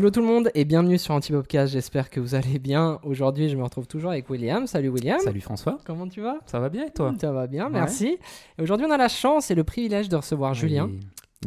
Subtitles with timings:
[0.00, 1.74] Hello tout le monde et bienvenue sur Antipopcast.
[1.74, 2.98] J'espère que vous allez bien.
[3.02, 4.66] Aujourd'hui, je me retrouve toujours avec William.
[4.66, 5.18] Salut William.
[5.20, 5.76] Salut François.
[5.84, 6.38] Comment tu vas?
[6.46, 7.12] Ça va bien et toi?
[7.20, 8.16] Ça va bien, merci.
[8.58, 10.88] Et aujourd'hui, on a la chance et le privilège de recevoir Julien.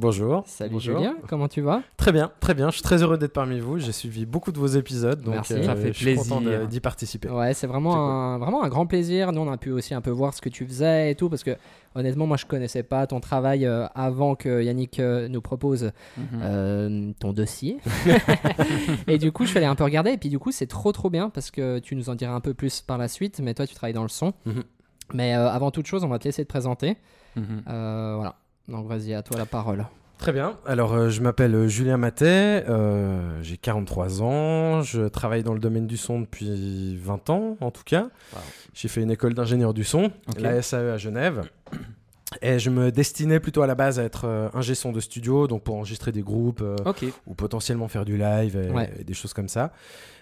[0.04, 0.42] Bonjour.
[0.48, 0.98] Salut Bonjour.
[0.98, 1.84] Julien, comment tu vas?
[1.98, 2.70] Très bien, très bien.
[2.72, 3.78] Je suis très heureux d'être parmi vous.
[3.78, 5.64] J'ai suivi beaucoup de vos épisodes, donc Merci.
[5.64, 6.62] Ça fait je suis content plaisir.
[6.62, 7.30] de- d'y participer.
[7.30, 9.32] Ouais, c'est vraiment, un, vraiment un grand plaisir.
[9.32, 11.44] Nous, on a pu aussi un peu voir ce que tu faisais et tout, parce
[11.44, 11.56] que
[11.94, 16.26] honnêtement, moi, je connaissais pas ton travail euh, avant que Yannick euh, nous propose Mhm.
[16.42, 17.78] euh, ton dossier.
[19.08, 20.14] et du coup, je suis allé un peu regarder.
[20.14, 22.42] Et puis, du coup, c'est trop, trop bien parce que tu nous en diras un
[22.42, 23.42] peu plus par la suite.
[23.44, 24.34] Mais toi, tu travailles dans le son.
[24.48, 24.64] Mhm.
[25.14, 26.98] Mais euh, avant toute chose, on va te laisser te présenter.
[27.36, 27.64] Mhm.
[27.68, 28.38] Euh, voilà.
[28.68, 29.86] Donc, vas-y, à toi la parole.
[30.18, 30.58] Très bien.
[30.66, 32.64] Alors, euh, je m'appelle euh, Julien Matet.
[32.70, 34.82] euh, J'ai 43 ans.
[34.82, 38.04] Je travaille dans le domaine du son depuis 20 ans, en tout cas.
[38.34, 38.40] Wow.
[38.74, 40.40] J'ai fait une école d'ingénieur du son, Ok.
[40.40, 41.42] la SAE à Genève.
[42.42, 45.48] Et je me destinais plutôt à la base à être euh, ingé son de studio,
[45.48, 46.76] donc pour enregistrer des groupes, euh,
[47.28, 48.92] ou potentiellement faire du live et, Ouais.
[49.00, 49.72] et des choses comme ça.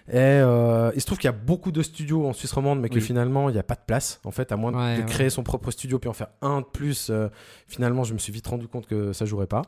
[0.08, 2.88] Et euh, il se trouve qu'il y a beaucoup de studios en Suisse romande, mais
[2.88, 3.00] que Oui.
[3.00, 5.06] finalement, il n'y a pas de place, en fait, à moins de- Ouais, de ouais.
[5.06, 7.08] créer son propre studio puis en faire un de plus.
[7.10, 7.28] euh,
[7.68, 9.62] finalement, je me suis vite rendu compte que ça jouerait pas.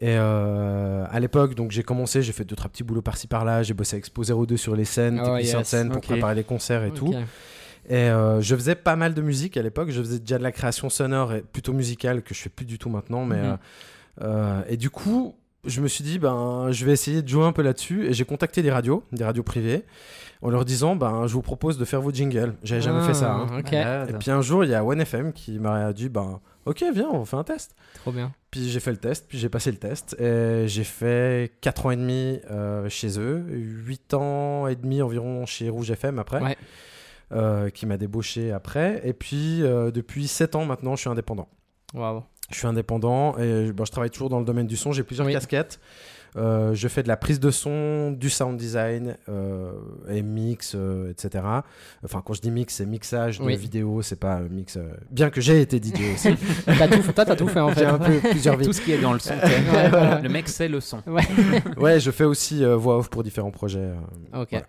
[0.00, 3.74] Et à l'époque, donc j'ai commencé, j'ai fait deux trois petits boulots par-ci par-là, j'ai
[3.74, 5.68] bossé avec Expo 02 sur les scènes, Oh, technicien de yes.
[5.68, 7.14] scène pour préparer les concerts et tout.
[7.90, 9.90] Et euh, je faisais pas mal de musique à l'époque.
[9.90, 12.78] Je faisais déjà de la création sonore et plutôt musicale que je fais plus du
[12.78, 13.24] tout maintenant.
[13.26, 13.44] Mais Mhm.
[13.44, 13.56] euh,
[14.22, 15.34] euh, et du coup,
[15.66, 18.06] je me suis dit ben je vais essayer de jouer un peu là-dessus.
[18.06, 19.84] Et j'ai contacté des radios, des radios privées,
[20.40, 22.54] en leur disant ben je vous propose de faire vos jingles.
[22.62, 23.32] J'avais jamais fait ça.
[23.34, 23.46] hein.
[23.50, 24.10] Ah, Malade.
[24.10, 27.24] Et puis un jour, il y a OneFM qui m'a dit ben ok viens on
[27.24, 27.74] fait un test.
[27.94, 28.32] trop bien.
[28.52, 30.16] Puis j'ai fait le test, puis j'ai passé le test.
[30.20, 35.44] Et j'ai fait 4 ans et demi euh, chez eux, 8 ans et demi environ
[35.46, 36.56] chez Rouge FM après, Ouais.
[37.32, 39.00] Euh, qui m'a débauché après.
[39.04, 41.48] Et puis euh, depuis 7 ans maintenant, je suis indépendant.
[41.94, 42.22] Waouh.
[42.50, 44.92] Je suis indépendant et bon, je travaille toujours dans le domaine du son.
[44.92, 45.32] J'ai plusieurs Oui.
[45.32, 45.78] casquettes.
[46.36, 49.72] Euh, je fais de la prise de son, du sound design euh,
[50.08, 51.44] et mix, euh, etc.
[52.04, 53.56] Enfin, quand je dis mix, c'est mixage de Oui.
[53.56, 54.76] vidéo, c'est pas mix.
[54.76, 56.28] euh, Bien que j'ai été DJ aussi,
[56.66, 57.80] T'as tout, toi, t'as tout fait en fait.
[57.80, 58.64] j'ai un peu plusieurs vies.
[58.66, 59.34] Tout ce qui est dans le son.
[59.42, 60.20] Ouais, voilà.
[60.20, 61.02] Le mec, c'est le son.
[61.76, 63.80] Ouais, je fais aussi euh, voix off pour différents projets.
[63.80, 64.42] euh.
[64.42, 64.48] Ok.
[64.50, 64.66] Voilà.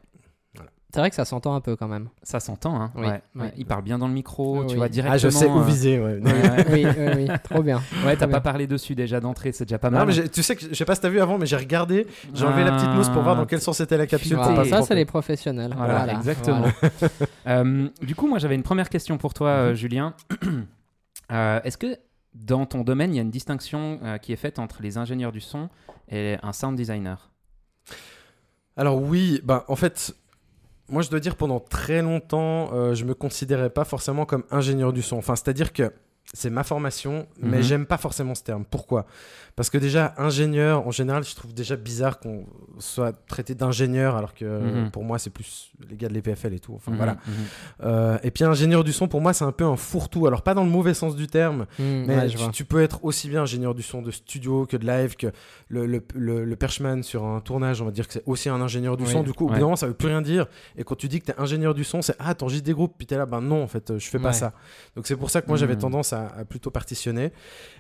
[0.93, 2.09] C'est vrai que ça s'entend un peu quand même.
[2.21, 2.91] Ça s'entend, hein.
[2.95, 3.53] Oui, ouais.
[3.57, 5.17] Il parle bien dans le micro, Oui, tu vois Ah, directement.
[5.19, 6.19] je sais où euh, viser, ouais.
[6.19, 6.65] Ouais, ouais.
[6.71, 7.81] oui, oui, oui, trop bien.
[8.05, 10.07] Ouais, t'as pas parlé dessus déjà d'entrée, c'est déjà pas Non, mal.
[10.07, 12.07] mais j'ai- tu sais que je sais pas si t'as vu avant, mais j'ai regardé,
[12.33, 14.37] j'ai enlevé la petite mousse pour voir dans quel sens était la capsule.
[14.39, 15.73] Ah, pour Voilà, pas ça, c'est les professionnels.
[15.75, 16.65] Voilà, exactement.
[17.47, 19.55] Euh, du coup, moi, j'avais une première question pour toi, Mhm.
[19.71, 20.13] euh, Julien.
[21.31, 21.97] Euh, Est-ce que
[22.35, 25.31] dans ton domaine, il y a une distinction euh, qui est faite entre les ingénieurs
[25.31, 25.69] du son
[26.09, 27.29] et un sound designer?
[28.77, 30.13] Alors oui, bah en fait,
[30.91, 34.93] moi je dois dire pendant très longtemps, euh, je me considérais pas forcément comme ingénieur
[34.93, 35.17] du son.
[35.17, 35.91] Enfin, c'est-à-dire que
[36.33, 37.63] c'est ma formation, mais Mhm.
[37.63, 38.63] j'aime pas forcément ce terme.
[38.69, 39.05] Pourquoi?
[39.57, 42.45] Parce que déjà, ingénieur, en général, je trouve déjà bizarre qu'on
[42.79, 44.91] soit traité d'ingénieur, alors que Mhm.
[44.91, 46.73] pour moi, c'est plus les gars de l'EPFL et tout.
[46.73, 47.17] Enfin, Mhm, voilà.
[47.83, 50.25] Euh, et puis, ingénieur du son, pour moi, c'est un peu un fourre-tout.
[50.25, 53.41] Alors, pas dans le mauvais sens du terme, mais ouais, tu, peux être aussi bien
[53.43, 55.27] ingénieur du son de studio que de live, que
[55.67, 58.61] le, le, le, le perchman sur un tournage, on va dire que c'est aussi un
[58.61, 59.23] ingénieur du Oui, son.
[59.23, 60.45] Du coup, au bout d'un moment, ça veut plus rien dire.
[60.77, 62.93] Et quand tu dis que tu es ingénieur du son, c'est Ah, t'enregistres des groupes,
[62.97, 64.53] puis t'es là, ben non, en fait, je fais pas ça.
[64.95, 65.79] Donc c'est pour ça que moi, j'avais Mhm.
[66.11, 67.31] Tendance à, à plutôt partitionner.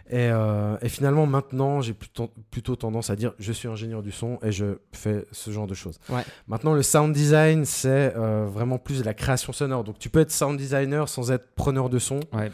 [0.09, 4.11] Et, euh, et finalement, maintenant, j'ai plutôt, plutôt tendance à dire Je suis ingénieur du
[4.11, 5.99] son et je fais ce genre de choses.
[6.09, 6.23] Ouais.
[6.47, 9.83] Maintenant, le sound design, c'est euh, vraiment plus de la création sonore.
[9.83, 12.51] Donc tu peux être sound designer sans être preneur de son Ouais.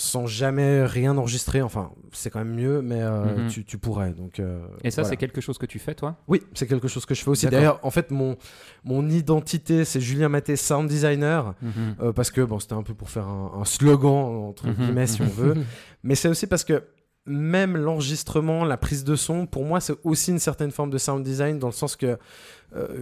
[0.00, 1.60] Sans jamais rien enregistrer.
[1.60, 3.48] Enfin, c'est quand même mieux, mais euh, Mhm.
[3.48, 4.10] tu, tu pourrais.
[4.12, 5.10] Donc, euh, Et ça, voilà.
[5.10, 6.16] c'est quelque chose que tu fais, toi?
[6.28, 7.46] Oui, c'est quelque chose que je fais aussi.
[7.48, 8.36] D'ailleurs, en fait, mon,
[8.84, 11.54] mon identité, c'est Julien Maté, sound designer.
[11.62, 11.96] Mhm.
[12.00, 15.06] euh, parce que bon, c'était un peu pour faire un, un slogan, entre Mhm, guillemets,
[15.08, 15.54] si on veut.
[16.04, 16.84] Mais c'est aussi parce que
[17.26, 21.24] même l'enregistrement, la prise de son, pour moi, c'est aussi une certaine forme de sound
[21.24, 22.16] design, dans le sens que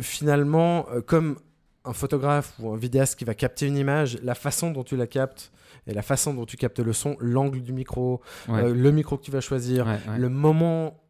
[0.01, 1.37] finalement, comme
[1.85, 5.07] un photographe ou un vidéaste qui va capter une image, la façon dont tu la
[5.07, 5.53] captes
[5.87, 8.63] et la façon dont tu captes le son, l'angle du micro, Ouais.
[8.65, 10.19] euh, le micro que tu vas choisir, Ouais, ouais.
[10.19, 11.01] le moment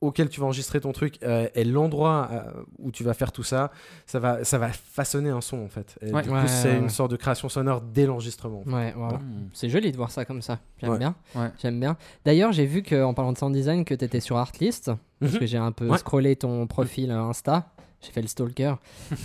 [0.00, 2.42] auquel tu vas enregistrer ton truc euh, et l'endroit euh,
[2.80, 3.70] où tu vas faire tout ça,
[4.04, 5.96] ça va, ça va façonner un son en fait.
[6.02, 6.22] Et Ouais.
[6.22, 8.64] du coup, Ouais, c'est ouais, une sorte de création sonore dès l'enregistrement.
[8.66, 9.12] Ouais, wow.
[9.18, 9.50] Mhm.
[9.52, 10.58] C'est joli de voir ça comme ça.
[10.78, 10.98] J'aime Ouais.
[10.98, 11.14] bien.
[11.36, 11.52] Ouais.
[11.62, 11.96] J'aime bien.
[12.24, 14.90] D'ailleurs, j'ai vu que en parlant de sound design que tu étais sur Artlist
[15.20, 15.38] parce Mhm.
[15.38, 15.98] que j'ai un peu Ouais.
[15.98, 17.66] scrollé ton profil Insta.
[18.00, 18.74] J'ai fait le stalker.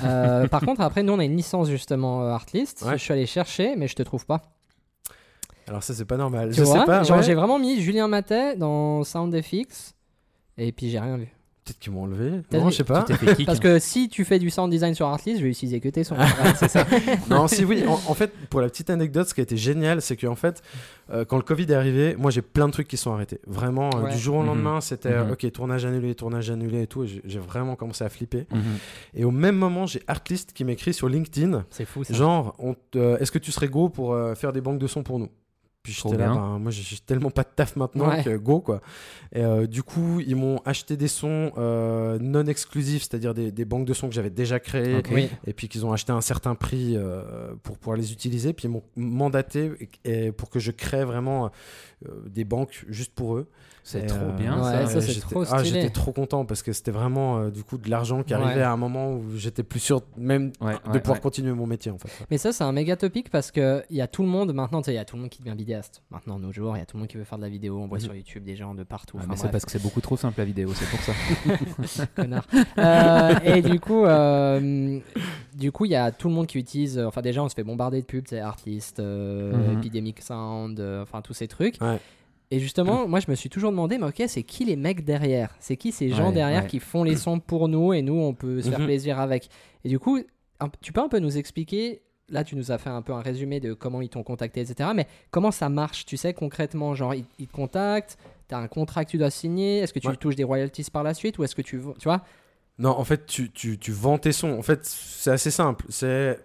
[0.04, 2.84] Euh, par contre, après, nous, on a une licence justement Artlist.
[2.84, 3.00] Ouais.
[3.00, 4.44] Je suis allé chercher, mais je te trouve pas.
[5.68, 6.50] Alors ça, c'est pas normal.
[6.50, 7.04] Tu je vois sais pas.
[7.04, 7.24] Genre, ouais.
[7.24, 9.94] j'ai vraiment mis Julien Matet dans SoundFX
[10.58, 11.28] et puis j'ai rien vu.
[11.66, 12.32] Peut-être qu'ils m'ont enlevé.
[12.54, 13.04] Non, je sais pas.
[13.36, 13.46] Kick.
[13.46, 16.06] Parce que si tu fais du sound design sur Artlist, je vais utiliser que tes
[16.06, 16.16] sons.
[16.56, 16.86] C'est ça.
[17.30, 17.84] non, si oui.
[17.86, 20.62] En, en fait, pour la petite anecdote, ce qui a été génial, c'est qu'en fait,
[21.10, 23.42] euh, quand le Covid est arrivé, moi j'ai plein de trucs qui sont arrêtés.
[23.46, 24.12] Vraiment, euh, Ouais.
[24.14, 24.48] du jour au Mhm.
[24.48, 25.32] lendemain, c'était euh, Mhm.
[25.34, 27.04] ok, tournage annulé, tournage annulé et tout.
[27.04, 28.48] et j'ai- vraiment commencé à flipper.
[28.50, 28.62] Mhm.
[29.16, 32.14] Et au même moment, j'ai Artlist qui m'écrit sur LinkedIn, C'est fou ça.
[32.14, 32.56] genre,
[32.96, 35.28] euh, est-ce que tu serais go pour euh, faire des banques de sons pour nous?
[35.88, 38.22] Puis j'étais là, ben, moi j'ai tellement pas de taf maintenant Ouais.
[38.24, 38.82] que go quoi.
[39.34, 43.64] Et euh, du coup, ils m'ont acheté des sons euh, non exclusifs, c'est-à-dire des, des
[43.64, 45.02] banques de sons que j'avais déjà créées.
[45.46, 48.52] Et puis qu'ils ont acheté un certain prix euh, pour pouvoir les utiliser.
[48.52, 49.72] Puis ils m'ont mandaté
[50.04, 51.52] et- et pour que je crée vraiment
[52.28, 53.48] des banques juste pour eux.
[53.84, 54.88] C'est trop euh, bien Ouais, ça.
[54.88, 55.82] ça, c'est j'étais- trop ah, stylé.
[55.82, 58.42] J'étais trop content parce que c'était vraiment euh, du coup de l'argent qui Ouais.
[58.42, 60.52] arrivait à un moment où j'étais plus sûr même
[60.92, 62.10] de pouvoir continuer mon métier en fait.
[62.30, 64.82] Mais ça, c'est un méga topic parce que il y a tout le monde maintenant,
[64.86, 66.02] il y a tout le monde qui devient vidéaste.
[66.12, 67.80] Maintenant, nos jours, il y a tout le monde qui veut faire de la vidéo.
[67.82, 68.04] On voit Mhm.
[68.04, 69.16] sur YouTube des gens de partout.
[69.20, 72.06] Ah, Enfin, mais c'est parce que c'est beaucoup trop simple la vidéo, c'est pour ça.
[72.16, 72.46] connard.
[72.78, 75.00] Euh, et du coup, euh,
[75.56, 77.00] du coup, il y a tout le monde qui utilise.
[77.00, 79.78] Enfin, déjà, on se fait bombarder de pubs, c'est Artlist, euh, Mhm.
[79.80, 81.78] Epidemic Sound, euh, enfin tous ces trucs.
[81.82, 81.97] Ouais.
[82.50, 85.54] Et justement, moi, je me suis toujours demandé, mais ok, c'est qui les mecs derrière?
[85.60, 86.68] C'est qui ces gens Ouais, derrière ouais.
[86.70, 88.86] qui font les sons pour nous et nous, on peut se faire Mhm.
[88.86, 89.50] plaisir avec?
[89.84, 90.20] Et du coup,
[90.62, 93.22] un- tu peux un peu nous expliquer Là, tu nous as fait un peu un
[93.22, 94.90] résumé de comment ils t'ont contacté, etc.
[94.94, 98.18] Mais comment ça marche, tu sais, concrètement Genre, ils, ils te contactent,
[98.50, 100.16] tu as un contrat que tu dois signer, est-ce que tu Ouais.
[100.18, 101.80] touches des royalties par la suite ou est-ce que tu.
[101.98, 102.26] Tu vois?
[102.80, 104.52] Non, en fait, tu, tu, tu vends tes sons.
[104.60, 105.86] En fait, c'est assez simple.
[105.88, 106.38] C'est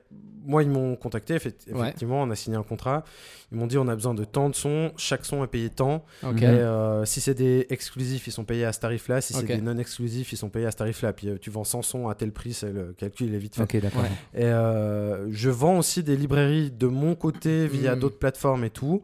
[0.45, 1.35] moi, ils m'ont contacté.
[1.35, 1.39] Ouais.
[1.39, 3.05] Effectivement, on a signé un contrat.
[3.51, 4.93] Ils m'ont dit on a besoin de tant de sons.
[4.97, 6.05] Chaque son est payé tant.
[6.23, 9.21] Et euh, si c'est des exclusifs, ils sont payés à ce tarif-là.
[9.21, 11.13] Si c'est des non exclusifs, ils sont payés à ce tarif-là.
[11.13, 13.57] Puis euh, tu vends 100 sons à tel prix, c'est le calcul il est vite
[13.57, 13.75] fait.
[13.83, 13.91] Ouais.
[14.35, 17.99] Et euh, je vends aussi des librairies de mon côté via Mm.
[17.99, 19.03] d'autres plateformes et tout.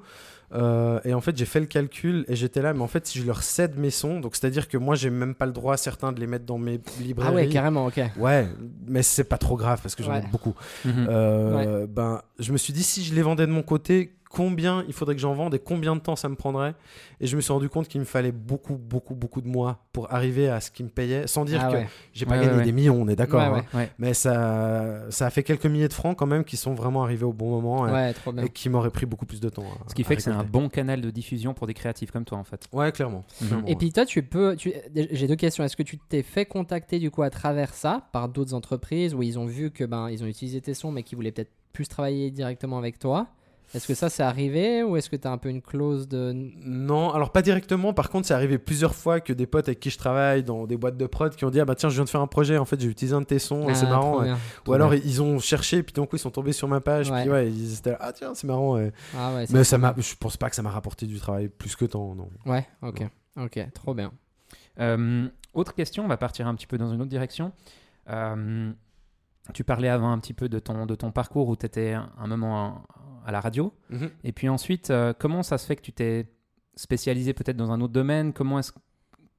[0.54, 3.18] Euh, et en fait, j'ai fait le calcul et j'étais là, mais en fait, si
[3.18, 6.12] je leur cède mes sons, donc c'est-à-dire que moi, j'ai même pas le droit, certains,
[6.12, 7.30] de les mettre dans mes librairies.
[7.30, 8.00] Ah ouais, carrément, ok.
[8.16, 8.48] Ouais,
[8.86, 10.20] mais c'est pas trop grave parce que j'en Ouais.
[10.20, 10.54] ai beaucoup.
[10.84, 11.06] Mhm.
[11.08, 14.92] Euh, Ben, je me suis dit, si je les vendais de mon côté, combien il
[14.92, 16.74] faudrait que j'en vende et combien de temps ça me prendrait
[17.20, 20.12] Et je me suis rendu compte qu'il me fallait beaucoup, beaucoup, beaucoup de mois pour
[20.12, 21.88] arriver à ce qui me payait, sans dire Ah que ouais.
[22.12, 23.40] j'ai pas Ouais, gagné ouais, des millions, on est d'accord.
[23.40, 23.64] Ouais, hein.
[23.74, 23.80] ouais.
[23.80, 23.90] Ouais.
[23.98, 27.24] Mais ça, ça a fait quelques milliers de francs quand même qui sont vraiment arrivés
[27.24, 27.90] au bon moment et,
[28.32, 28.44] bien.
[28.44, 29.62] et qui m'auraient pris beaucoup plus de temps.
[29.62, 32.24] à- Ce qui fait que c'est un bon canal de diffusion pour des créatifs comme
[32.24, 32.66] toi en fait.
[32.72, 33.24] Ouais, clairement.
[33.40, 33.48] Mhm.
[33.48, 33.76] clairement, Et ouais.
[33.76, 34.56] puis toi, tu peux.
[34.56, 35.64] tu- J'ai deux questions.
[35.64, 39.22] Est-ce que tu t'es fait contacter du coup à travers ça par d'autres entreprises où
[39.22, 41.86] ils ont vu que ben ils ont utilisé tes sons mais qui voulaient peut-être plus
[41.88, 43.26] travailler directement avec toi?
[43.74, 46.32] Est-ce que ça c'est arrivé ou est-ce que tu as un peu une clause de
[46.64, 47.92] Non, alors pas directement.
[47.92, 50.76] Par contre, c'est arrivé plusieurs fois que des potes avec qui je travaille dans des
[50.78, 52.56] boîtes de prod qui ont dit Ah bah tiens, je viens de faire un projet,
[52.56, 54.22] en fait, j'ai utilisé un de tes sons et c'est Ah, marrant.
[54.22, 54.38] bien.
[54.66, 57.22] Ou alors ils ont cherché, puis d'un coup ils sont tombés sur ma page, Ouais.
[57.22, 58.74] puis ouais, ils étaient là, Ah tiens, c'est marrant.
[58.76, 58.90] ouais.
[59.16, 59.44] Ah ouais.
[59.50, 62.14] Mais ça m'a, je pense pas que ça m'a rapporté du travail plus que tant,
[62.14, 62.30] non.
[62.46, 62.66] Ouais.
[62.82, 63.02] Ok.
[63.38, 63.58] Ok.
[63.74, 64.12] Trop bien.
[64.80, 67.52] Euh, autre question, on va partir un petit peu dans une autre direction.
[68.08, 68.70] Euh,
[69.54, 72.26] tu parlais avant un petit peu de ton, de ton parcours où tu étais un
[72.26, 72.82] moment
[73.28, 73.72] à, la radio.
[74.24, 76.26] Et puis ensuite, euh, comment ça se fait que tu t'es
[76.76, 78.32] spécialisé peut-être dans un autre domaine?
[78.32, 78.72] Comment est-ce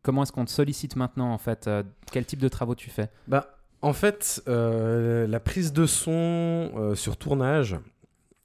[0.01, 1.67] comment est-ce qu'on te sollicite maintenant en fait?
[1.67, 3.09] Euh, Quel type de travaux tu fais?
[3.27, 7.77] Bah, en fait, euh, la prise de son sur tournage.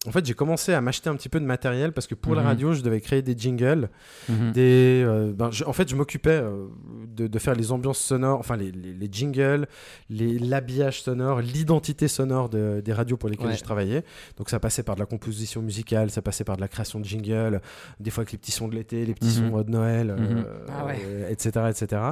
[0.07, 2.43] En fait, j'ai commencé à m'acheter un petit peu de matériel parce que pour la
[2.43, 2.47] Mhm.
[2.49, 3.89] radio, je devais créer des jingles.
[4.29, 4.53] Mhm.
[4.53, 6.67] des, euh, ben, je- en fait, je m'occupais euh,
[7.09, 9.67] de, de faire les ambiances sonores, enfin les, les- les jingles,
[10.11, 13.57] les- l'habillage sonore, l'identité sonore de- des radios pour lesquelles Ouais.
[13.57, 14.05] je travaillais.
[14.37, 17.05] Donc ça passait par de la composition musicale, ça passait par de la création de
[17.05, 17.61] jingles,
[18.01, 19.51] des fois avec les petits sons de l'été, les petits Mhm.
[19.51, 20.45] sons de Noël, euh, Mhm.
[20.69, 20.99] Ah ouais.
[21.05, 22.03] euh, etc., etc.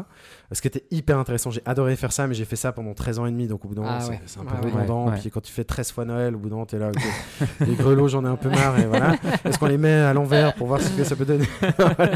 [0.52, 1.50] Ce qui était hyper intéressant.
[1.50, 3.68] J'ai adoré faire ça, mais j'ai fait ça pendant 13 ans et demi, donc au
[3.68, 4.20] bout d'un moment, Ah c'est- ouais.
[4.26, 5.10] c'est un Ah peu redondant.
[5.12, 6.90] Puis quand tu fais 13 fois Noël, au bout d'un moment, t'es là,
[7.82, 9.16] grelots, j'en ai un peu marre, et voilà.
[9.44, 11.46] Est-ce qu'on les met à l'envers pour voir ce que ça peut donner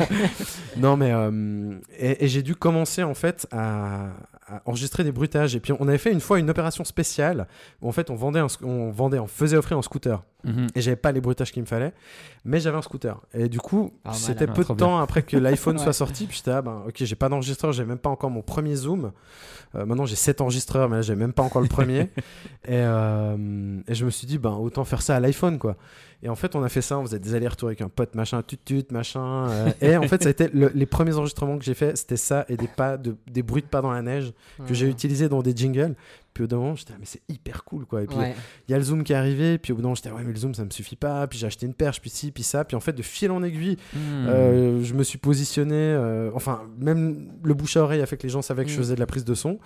[0.76, 4.06] Non, mais euh, et, et j'ai dû commencer en fait à,
[4.48, 5.54] à enregistrer des bruitages.
[5.56, 7.46] Et puis on avait fait une fois une opération spéciale
[7.82, 10.22] où en fait on vendait, un on vendait, on faisait offrir un scooter.
[10.46, 10.66] Mhm.
[10.74, 11.92] Et j'avais pas les bruitages qu'il me fallait,
[12.44, 13.20] mais j'avais un scooter.
[13.34, 15.82] Et du coup, Ah, c'était Ah, peu de temps après que l'iPhone Ouais.
[15.82, 16.26] soit sorti.
[16.26, 19.12] Puis j'étais là, ben, ok, j'ai pas d'enregistreur, j'ai même pas encore mon premier zoom.
[19.74, 22.02] Euh, maintenant j'ai 7 enregistreurs, mais là j'ai même pas encore le premier.
[22.64, 25.76] et, euh, et je me suis dit, ben autant faire ça à l'iPhone quoi.
[26.22, 28.42] Et en fait, on a fait ça, on faisait des allers-retours avec un pote, machin,
[28.42, 29.48] tut tut, machin.
[29.48, 32.16] euh, et en fait, ça a été le- les premiers enregistrements que j'ai fait, c'était
[32.16, 34.32] ça et des pas, de, des bruits de pas dans la neige
[34.66, 34.92] que j'ai Ouais.
[34.92, 35.94] utilisés dans des jingles.
[36.36, 38.02] Puis au bout d'un moment, j'étais, ah, mais c'est hyper cool quoi.
[38.02, 38.34] Et puis Ouais.
[38.68, 40.22] il y a le zoom qui est arrivé, puis au bout d'un moment, j'étais, ouais,
[40.22, 41.26] mais le zoom ça me suffit pas.
[41.26, 42.62] Puis j'ai acheté une perche, puis ci, puis ça.
[42.66, 44.00] Puis en fait, de fil en aiguille, Mhm.
[44.28, 45.74] euh, je me suis positionné.
[45.74, 48.74] euh, enfin, même le bouche à oreille a fait que les gens savaient que je
[48.76, 48.78] Mm.
[48.78, 49.58] faisais de la prise de son.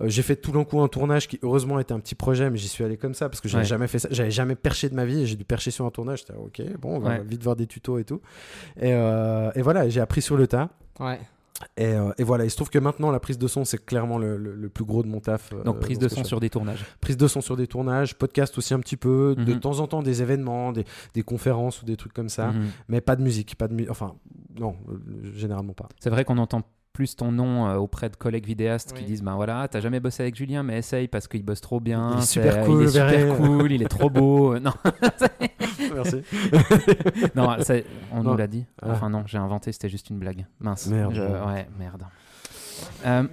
[0.00, 2.58] Euh, j'ai fait tout d'un coup un tournage qui, heureusement, était un petit projet, mais
[2.58, 3.68] j'y suis allé comme ça parce que j'avais Ouais.
[3.68, 4.08] jamais fait ça.
[4.10, 6.18] J'avais jamais perché de ma vie et j'ai dû percher sur un tournage.
[6.26, 8.20] J'étais, ok, bon, on va vite voir des tutos et tout.
[8.80, 10.68] Et, et voilà, j'ai appris sur le tas.
[11.00, 11.18] Ouais.
[11.76, 14.16] Et, euh, et voilà, il se trouve que maintenant, la prise de son, c'est clairement
[14.18, 15.52] le, le- le plus gros de mon taf.
[15.52, 16.84] euh, Donc prise de son sur des tournages.
[17.00, 19.60] Prise de son sur des tournages, podcast aussi un petit peu, de Mhm.
[19.60, 20.84] temps en temps des événements, des,
[21.14, 22.66] des conférences ou des trucs comme ça, Mhm.
[22.88, 24.14] mais pas de musique, pas de mu- enfin
[24.60, 24.98] non, euh,
[25.34, 25.88] généralement pas.
[26.00, 26.62] C'est vrai qu'on entend
[26.92, 30.24] plus ton nom euh, auprès de collègues vidéastes qui disent ben voilà t'as jamais bossé
[30.24, 32.90] avec Julien mais essaye parce qu'il bosse trop bien Il est super cool, il est
[32.90, 34.72] super cool il est trop beau Euh, non
[35.94, 36.22] Merci.
[37.34, 38.30] non c'est- on Non.
[38.32, 38.86] nous l'a dit Ah.
[38.90, 41.14] enfin non j'ai inventé c'était juste une blague mince Merde.
[41.14, 42.04] Je- ouais merde
[43.04, 43.24] Euh,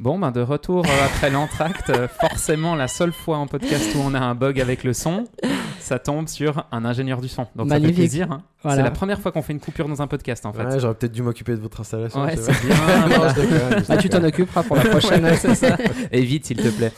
[0.00, 4.00] Bon, ben de retour euh, après l'entracte, euh, forcément la seule fois en podcast où
[4.04, 5.24] on a un bug avec le son,
[5.78, 7.46] ça tombe sur un ingénieur du son.
[7.54, 7.94] Donc ça Magnifique.
[7.94, 8.32] fait plaisir.
[8.32, 8.42] hein.
[8.64, 8.78] Voilà.
[8.78, 10.64] C'est la première fois qu'on fait une coupure dans un podcast en fait.
[10.64, 12.24] Ouais, j'aurais peut-être dû m'occuper de votre installation.
[12.24, 12.74] Ouais, c'est c'est vrai.
[13.08, 13.18] bien.
[13.18, 15.24] Non, je déconne, je Ah, tu t'en occuperas pour la prochaine.
[15.24, 15.76] Ouais, c'est ça.
[16.10, 16.92] Et vite, s'il te plaît.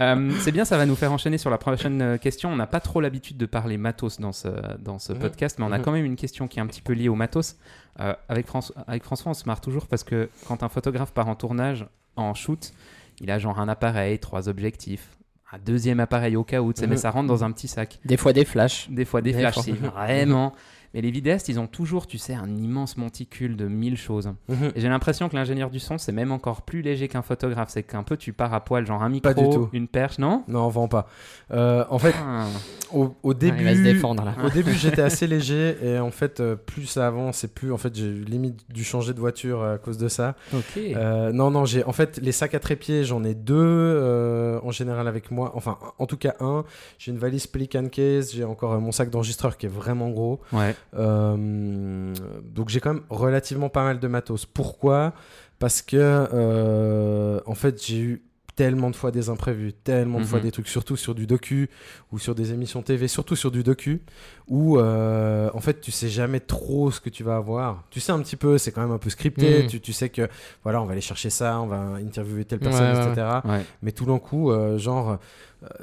[0.00, 2.50] Euh, c'est bien, ça va nous faire enchaîner sur la prochaine question.
[2.50, 5.18] On n'a pas trop l'habitude de parler matos dans ce, dans ce Mhm.
[5.18, 5.84] podcast, mais on a Mhm.
[5.84, 7.56] quand même une question qui est un petit peu liée au matos.
[7.98, 11.28] Euh, avec, France- avec François, on se marre toujours parce que quand un photographe part
[11.28, 11.86] en tournage,
[12.16, 12.72] en shoot,
[13.20, 15.10] il a genre un appareil, trois objectifs,
[15.52, 17.00] un deuxième appareil au cas où, tu sais, mais Mhm.
[17.00, 17.98] ça rentre dans un petit sac.
[18.04, 18.88] Des fois des flashs.
[18.90, 20.52] Des fois des Des flashs, si vraiment.
[20.92, 24.32] Mais les vidéastes, ils ont toujours, tu sais, un immense monticule de mille choses.
[24.48, 24.72] Mhm.
[24.74, 27.68] J'ai l'impression que l'ingénieur du son, c'est même encore plus léger qu'un photographe.
[27.70, 29.68] C'est qu'un peu, tu pars à poil, genre un micro, Pas du tout.
[29.72, 30.42] une perche, non?
[30.48, 31.06] Non, on vend pas.
[31.52, 32.46] Euh, en fait, Ah.
[32.92, 34.34] au, au début, il va se défendre, là.
[34.44, 37.78] au début, j'étais assez léger et en fait, euh, plus ça avance et plus, en
[37.78, 40.34] fait, j'ai limite dû changer de voiture à cause de ça.
[40.52, 40.76] Ok.
[40.76, 44.70] Euh, non, non, j'ai en fait les sacs à trépied, j'en ai deux euh, en
[44.72, 45.52] général avec moi.
[45.54, 46.64] Enfin, en tout cas un.
[46.98, 50.40] J'ai une valise Pelican Case, j'ai encore euh, mon sac d'enregistreur qui est vraiment gros.
[50.52, 50.74] Ouais.
[50.94, 52.12] Euh,
[52.44, 54.46] donc j'ai quand même relativement pas mal de matos.
[54.46, 55.12] Pourquoi?
[55.58, 58.22] Parce que euh, en fait j'ai eu
[58.56, 60.44] tellement de fois des imprévus, tellement de fois Mhm.
[60.44, 61.70] des trucs, surtout sur du docu
[62.12, 64.02] ou sur des émissions TV, surtout sur du docu,
[64.48, 67.84] où euh, en fait tu sais jamais trop ce que tu vas avoir.
[67.88, 69.66] Tu sais un petit peu, c'est quand même un peu scripté, Mhm.
[69.68, 70.28] tu, tu sais que
[70.62, 73.26] voilà, on va aller chercher ça, on va interviewer telle personne, Ouais, etc.
[73.46, 73.64] Ouais.
[73.82, 75.18] Mais tout d'un coup, euh, genre,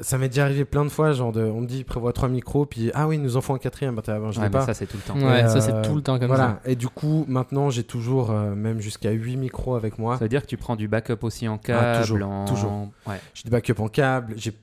[0.01, 2.65] ça m'est déjà arrivé plein de fois, genre, de, on me dit prévoit trois micros,
[2.65, 4.61] puis ah oui, nous en faut un quatrième, bah, ben, je Ouais, pas.
[4.65, 5.19] ça, c'est tout le temps.
[5.27, 6.59] Ouais, ça c'est euh, tout le temps comme voilà.
[6.65, 10.15] Et du coup, maintenant, j'ai toujours euh, même jusqu'à 8 micros avec moi.
[10.17, 12.45] Ça veut dire que tu prends du backup aussi en câble, Ah, toujours, en...
[12.45, 12.87] toujours.
[13.05, 13.19] Ouais.
[13.35, 14.53] J'ai du backup en câble, j'ai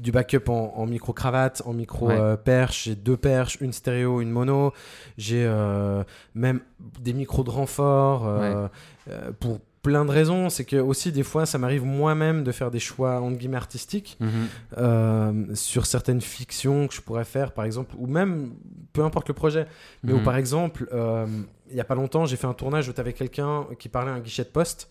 [0.00, 2.16] du backup en, en micro cravate, en micro Ouais.
[2.20, 4.72] euh, perche, j'ai deux perches, une stéréo, une mono,
[5.16, 6.60] j'ai euh, même
[7.00, 8.68] des micros de renfort euh,
[9.08, 10.50] euh, pour plein de raisons.
[10.50, 14.16] C'est que aussi des fois, ça m'arrive moi-même de faire des choix entre guillemets artistiques
[14.20, 14.30] Mhm.
[14.78, 18.52] euh, sur certaines fictions que je pourrais faire, par exemple, ou même
[18.92, 19.66] peu importe le projet.
[20.02, 20.24] Mais où Mhm.
[20.24, 21.26] par exemple, euh,
[21.70, 24.10] il y a pas longtemps, j'ai fait un tournage où tu avais quelqu'un qui parlait
[24.10, 24.90] à un guichet de poste.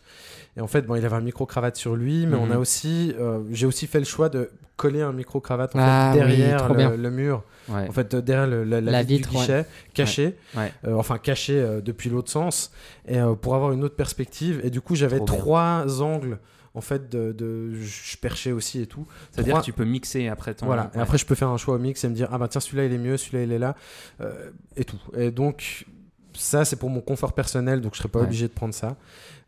[0.60, 2.51] Et en fait, bon, il avait un micro-cravate sur lui, mais on Mhm.
[2.51, 6.20] a aussi, euh, j'ai aussi fait le choix de coller un micro-cravate en Ah fait,
[6.20, 7.88] derrière le, le mur, Ouais.
[7.88, 10.74] en fait, euh, derrière le- la, la La vitre, vitre, du guichet, caché, Ouais.
[10.86, 12.72] euh, enfin caché euh, depuis l'autre sens,
[13.08, 14.60] et pour avoir une autre perspective.
[14.66, 15.25] Et du coup, j'avais bien.
[15.25, 16.39] trois angles.
[16.75, 19.06] En fait, de, de- je perchais aussi et tout.
[19.32, 20.66] Ça veut dire que tu peux mixer après ton.
[20.68, 22.48] voilà, et après je peux faire un choix au mix et me dire ah bah
[22.48, 23.75] tiens celui-là il est mieux, celui-là il est là
[24.22, 25.00] euh, et tout.
[25.18, 25.86] Et donc
[26.34, 28.26] ça c'est pour mon confort personnel donc je serais pas Ouais.
[28.26, 28.96] obligé de prendre ça.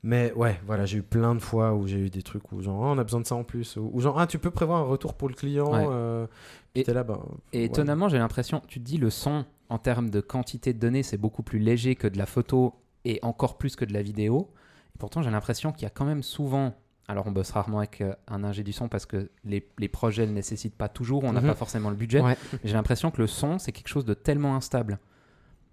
[0.03, 2.83] Mais ouais, voilà, j'ai eu plein de fois où j'ai eu des trucs où genre
[2.85, 4.79] Ah, on a besoin de ça en plus ou, ou genre ah tu peux prévoir
[4.79, 5.85] un retour pour le client Ouais.
[5.89, 6.25] euh,
[6.73, 7.19] Et- là bah
[7.53, 7.63] Et ouais.
[7.65, 11.17] étonnamment, j'ai l'impression, tu te dis le son en termes de quantité de données, c'est
[11.17, 12.73] beaucoup plus léger que de la photo
[13.05, 14.49] et encore plus que de la vidéo.
[14.95, 16.73] Et pourtant, j'ai l'impression qu'il y a quand même souvent.
[17.07, 20.25] Alors, on bosse rarement avec euh, un ingé du son parce que les, les projets
[20.27, 21.47] ne nécessitent pas toujours, on n'a Mhm.
[21.47, 22.21] pas forcément le budget.
[22.21, 22.37] Ouais.
[22.63, 24.99] J'ai l'impression que le son, c'est quelque chose de tellement instable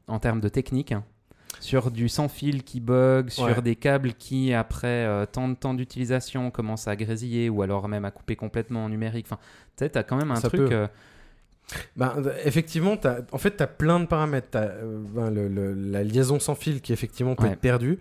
[0.09, 0.93] en termes de technique.
[0.93, 1.05] hein.
[1.61, 3.63] Sur du sans fil qui bug, sur Ouais.
[3.63, 8.05] des câbles qui, après euh, tant de temps d'utilisation, commencent à grésiller ou alors même
[8.05, 9.27] à couper complètement en numérique.
[9.29, 9.39] Enfin,
[9.77, 10.71] tu sais, t'as quand même un Ça truc.
[10.71, 10.87] euh,
[11.97, 14.49] Ben, euh, effectivement, t'as- en fait, tu as plein de paramètres.
[14.53, 14.73] Tu as
[15.31, 17.51] la liaison sans fil qui, effectivement, peut Ouais.
[17.53, 17.99] être perdue.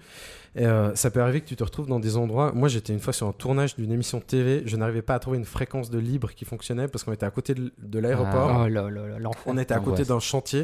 [0.57, 2.51] Et, euh, ça peut arriver que tu te retrouves dans des endroits.
[2.53, 4.63] Moi, j'étais une fois sur un tournage d'une émission de TV.
[4.65, 7.31] Je n'arrivais pas à trouver une fréquence de libre qui fonctionnait parce qu'on était à
[7.31, 8.49] côté de, de l'aéroport.
[8.51, 8.67] Ah.
[8.67, 9.31] Oh.
[9.45, 10.61] On était à côté d'un chantier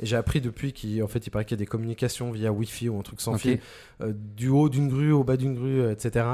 [0.00, 2.52] et j'ai appris depuis qu'il en fait, il paraît qu'il y a des communications via
[2.52, 3.60] Wi-Fi ou un truc sans fil
[4.02, 6.26] euh, du haut d'une grue au bas d'une grue, euh, etc.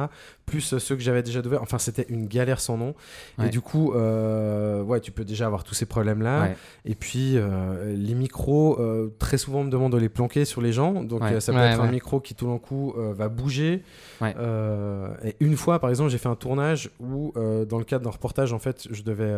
[0.46, 1.62] Plus ceux que j'avais déjà ouverts.
[1.62, 2.94] Enfin, c'était une galère sans nom.
[3.38, 3.46] Ouais.
[3.46, 6.42] Et du coup, ouais, tu peux déjà avoir tous ces problèmes-là.
[6.42, 6.56] Ouais.
[6.84, 7.38] Et puis,
[7.86, 8.78] les micros,
[9.18, 11.04] très souvent, on me demande de les planquer sur les gens.
[11.04, 13.82] Donc, ça peut être un micro qui, tout d'un coup, euh, va bouger.
[14.20, 14.34] Ouais.
[14.38, 18.04] Euh, et une fois, par exemple, j'ai fait un tournage où, euh, dans le cadre
[18.04, 19.34] d'un reportage, en fait, je devais,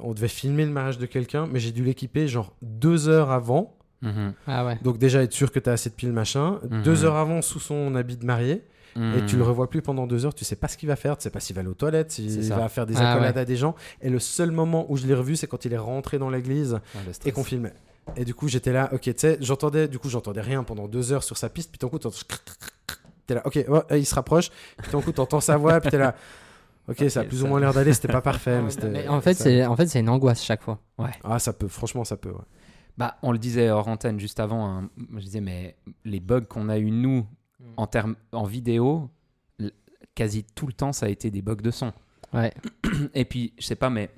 [0.00, 3.76] on devait filmer le mariage de quelqu'un, mais j'ai dû l'équiper genre deux heures avant.
[4.02, 4.34] Mhm.
[4.46, 4.78] Ah ouais.
[4.82, 6.60] Donc, déjà, être sûr que tu as assez de piles, machin.
[6.70, 6.82] Mhm.
[6.82, 8.62] Deux heures avant, sous son habit de mariée.
[8.96, 9.48] Et tu le Mhm.
[9.48, 11.40] revois plus pendant deux heures, tu sais pas ce qu'il va faire, tu sais pas
[11.40, 13.40] s'il va aller aux toilettes, s'il va faire des Ah accolades ouais.
[13.40, 13.74] à des gens.
[14.00, 16.78] Et le seul moment où je l'ai revu, c'est quand il est rentré dans l'église
[16.94, 17.72] Ah, et qu'on filmait.
[18.14, 21.12] Et du coup, j'étais là, ok, tu sais, j'entendais, du coup, j'entendais rien pendant deux
[21.12, 22.14] heures sur sa piste, puis d'un coup, t'entends.
[23.26, 23.58] T'es là, ok,
[23.92, 26.14] il se rapproche, puis d'un coup, t'entends sa voix, puis t'es là.
[26.86, 28.60] Ok, ça a plus ou moins l'air d'aller, c'était pas parfait.
[28.90, 30.78] mais en fait, c'est en fait, c'est une angoisse chaque fois.
[30.98, 31.12] Ouais.
[31.24, 32.44] Ah, ça peut, franchement, ça peut, ouais.
[32.98, 34.68] Bah, on le disait hors antenne juste avant.
[34.68, 34.90] hein.
[35.16, 37.26] Je disais, mais les bugs qu'on a eu nous
[37.60, 37.64] Mm.
[37.76, 39.08] en termes en vidéo,
[39.60, 39.70] l-
[40.16, 41.92] quasi tout le temps, ça a été des bugs de son.
[42.32, 42.52] Ouais.
[43.14, 44.10] Et puis, je sais pas, mais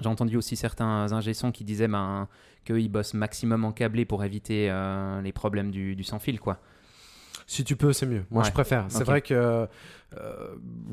[0.00, 2.26] j'ai entendu aussi certains ingé qui disaient ben,
[2.64, 6.58] qu'ils bossent maximum en câblé pour éviter euh, les problèmes du, du sans fil, quoi.
[7.52, 8.22] Si tu peux, c'est mieux.
[8.30, 8.48] Moi, Ouais.
[8.48, 8.86] je préfère.
[8.90, 9.66] C'est vrai que euh,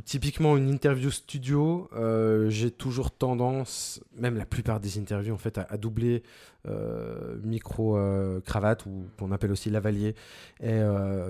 [0.05, 5.59] typiquement une interview studio, euh, j'ai toujours tendance, même la plupart des interviews en fait,
[5.59, 6.23] à, à doubler
[6.67, 7.99] euh, micro
[8.43, 10.15] cravate ou qu'on appelle aussi lavalier
[10.63, 10.79] et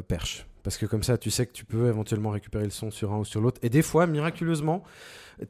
[0.08, 0.46] perche.
[0.64, 3.18] Parce que comme ça, tu sais que tu peux éventuellement récupérer le son sur un
[3.20, 3.60] ou sur l'autre.
[3.64, 4.82] Et des fois, miraculeusement,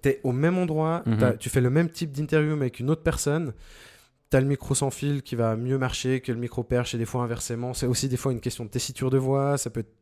[0.02, 1.38] tu es au même endroit, Mhm.
[1.38, 3.54] tu fais le même type d'interview mais avec une autre personne.
[4.30, 7.06] T'as le micro sans fil qui va mieux marcher que le micro perche et des
[7.06, 7.74] fois inversement.
[7.74, 9.58] C'est aussi des fois une question de tessiture de voix.
[9.58, 9.94] Ça peut être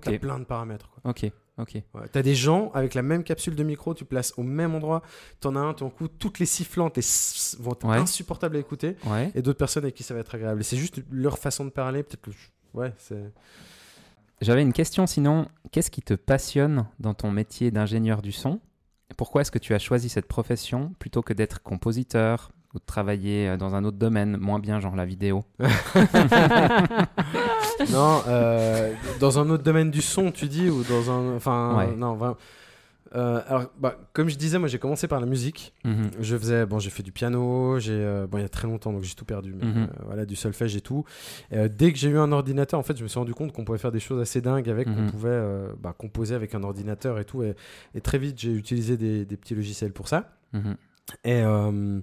[0.00, 0.88] T'as plein de paramètres.
[0.90, 1.10] Quoi.
[1.10, 1.74] ok, ok.
[1.94, 2.08] Ouais.
[2.10, 5.02] T'as des gens avec la même capsule de micro, tu places au même endroit.
[5.40, 7.98] T'en as un, ton coup, toutes les sifflantes les sss vont être Ouais.
[7.98, 8.96] insupportables à écouter.
[9.06, 9.30] Ouais.
[9.34, 10.62] Et d'autres personnes avec qui ça va être agréable.
[10.62, 12.02] Et c'est juste leur façon de parler.
[12.02, 12.30] Peut-être que.
[12.72, 13.22] Ouais, c'est.
[14.40, 15.46] J'avais une question sinon.
[15.70, 18.60] Qu'est-ce qui te passionne dans ton métier d'ingénieur du son?
[19.16, 23.48] Pourquoi est-ce que tu as choisi cette profession plutôt que d'être compositeur ou de travailler
[23.48, 25.44] euh, dans un autre domaine, moins bien, genre la vidéo
[27.90, 31.36] non, euh, dans un autre domaine du son, tu dis, ou dans un.
[31.36, 31.94] Enfin, Ouais.
[31.96, 32.36] non, vraiment.
[33.14, 35.72] Euh, alors, bah, comme je disais, moi j'ai commencé par la musique.
[35.84, 36.10] Mhm.
[36.18, 38.92] Je faisais, bon, j'ai fait du piano, j'ai, euh, bon, il y a très longtemps,
[38.92, 39.82] donc j'ai tout perdu, mais Mhm.
[39.84, 41.04] euh, voilà, du solfège et tout.
[41.52, 43.52] Et, euh, dès que j'ai eu un ordinateur, en fait, je me suis rendu compte
[43.52, 44.96] qu'on pouvait faire des choses assez dingues avec, Mhm.
[44.96, 47.44] qu'on pouvait euh, bah, composer avec un ordinateur et tout.
[47.44, 47.54] Et,
[47.94, 50.32] et très vite, j'ai utilisé des, des petits logiciels pour ça.
[50.52, 50.74] Mhm.
[51.22, 52.00] Et euh,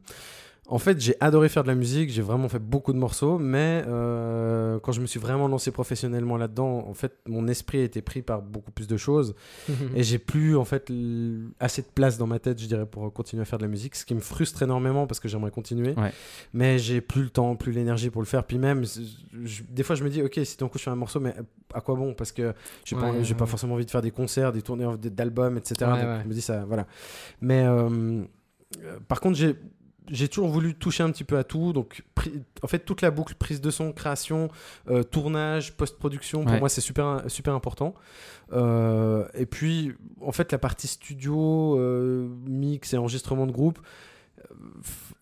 [0.73, 3.83] en fait, j'ai adoré faire de la musique, j'ai vraiment fait beaucoup de morceaux, mais
[3.87, 8.01] euh, quand je me suis vraiment lancé professionnellement là-dedans, en fait, mon esprit a été
[8.01, 9.35] pris par beaucoup plus de choses
[9.95, 10.89] et j'ai plus en fait
[11.59, 13.95] assez de place dans ma tête, je dirais, pour continuer à faire de la musique,
[13.95, 16.11] ce qui me frustre énormément parce que j'aimerais continuer, Ouais.
[16.53, 18.43] mais j'ai plus le temps, plus l'énergie pour le faire.
[18.45, 20.96] Puis même, je- des fois, je me dis, ok, si d'un coup je fais un
[20.96, 21.35] morceau, mais
[21.74, 22.13] à quoi bon?
[22.13, 22.53] Parce que
[22.85, 25.75] j'ai pas, Ouais, pas forcément envie de faire des concerts, des tournées d'albums, etc.
[25.79, 26.87] Donc, je me dis ça, voilà.
[27.41, 28.22] Mais euh,
[28.83, 29.55] euh, par contre, j'ai
[30.11, 31.74] j'ai toujours voulu toucher un petit peu à tout.
[31.74, 32.03] Donc,
[32.61, 34.50] en fait, toute la boucle prise de son, création,
[34.89, 36.59] euh, tournage, post-production, pour Ouais.
[36.59, 37.95] moi, c'est super, super important.
[38.53, 43.79] Euh, et puis, en fait, la partie studio, euh, mix et enregistrement de groupe,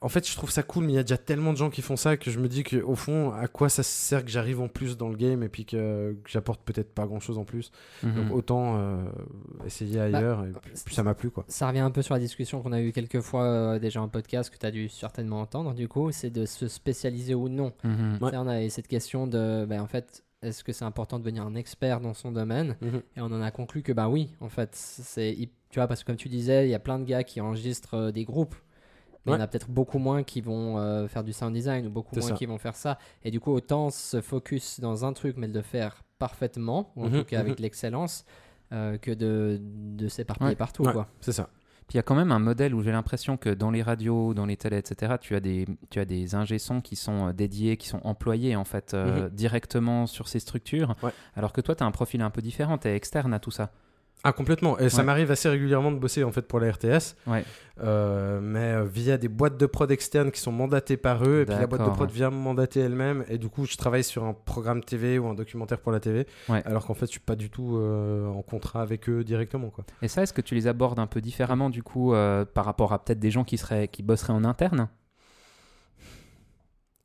[0.02, 1.82] en fait, je trouve ça cool, mais il y a déjà tellement de gens qui
[1.82, 4.68] font ça que je me dis qu'au fond, à quoi ça sert que j'arrive en
[4.68, 7.72] plus dans le game et puis que, que j'apporte peut-être pas grand chose en plus.
[8.04, 8.16] Mhm.
[8.16, 9.04] Donc, autant euh,
[9.66, 10.46] essayer ailleurs.
[10.46, 11.46] et puis, puis ça m'a plu, quoi.
[11.48, 14.08] Ça revient un peu sur la discussion qu'on a eue quelques fois euh, déjà en
[14.08, 15.74] podcast que tu as dû certainement entendre.
[15.74, 17.74] Du coup, c'est de se spécialiser ou non.
[17.84, 18.18] Mhm.
[18.22, 18.32] Ouais.
[18.36, 21.44] On a eu cette question de, ben, en fait, est-ce que c'est important de devenir
[21.44, 23.02] un expert dans son domaine Mhm.
[23.18, 25.36] Et on en a conclu que, bah oui, en fait, c'est,
[25.70, 27.96] tu vois, parce que comme tu disais, il y a plein de gars qui enregistrent
[27.96, 28.56] euh, des groupes.
[29.26, 29.44] Mais il y en Ouais.
[29.44, 32.34] a peut-être beaucoup moins qui vont euh, faire du sound design ou beaucoup moins ça.
[32.36, 32.98] qui vont faire ça.
[33.24, 37.06] Et du coup, autant se focus dans un truc, mais de le faire parfaitement, ou
[37.06, 37.64] en Mhm, tout cas avec mhm.
[37.64, 38.26] l'excellence,
[38.72, 40.56] euh, que de, de s'éparpiller Ouais.
[40.56, 40.84] partout.
[40.84, 40.94] Ouais.
[40.94, 41.08] Quoi.
[41.22, 41.50] C'est ça.
[41.88, 44.36] Puis il y a quand même un modèle où j'ai l'impression que dans les radios,
[44.36, 47.78] dans les télés, etc., tu as des, tu as des ingé-sons qui sont euh, dédiés,
[47.78, 49.30] qui sont employés en fait euh, Mhm.
[49.30, 50.96] directement sur ces structures.
[51.02, 51.10] Ouais.
[51.36, 53.50] Alors que toi, tu as un profil un peu différent, tu es externe à tout
[53.52, 53.72] ça.
[54.24, 54.78] Ah complètement.
[54.80, 57.46] Et ça m'arrive assez régulièrement de bosser en fait pour la RTS, Ouais.
[57.82, 61.46] euh, mais euh, via des boîtes de prod externes qui sont mandatées par eux, et
[61.46, 64.26] puis la boîte de prod vient me mandater elle-même, et du coup je travaille sur
[64.26, 66.62] un programme TV ou un documentaire pour la TV, Ouais.
[66.66, 69.86] alors qu'en fait je suis pas du tout euh, en contrat avec eux directement quoi.
[70.02, 72.92] Et ça, est-ce que tu les abordes un peu différemment du coup euh, par rapport
[72.92, 74.90] à peut-être des gens qui, seraient, qui bosseraient en interne?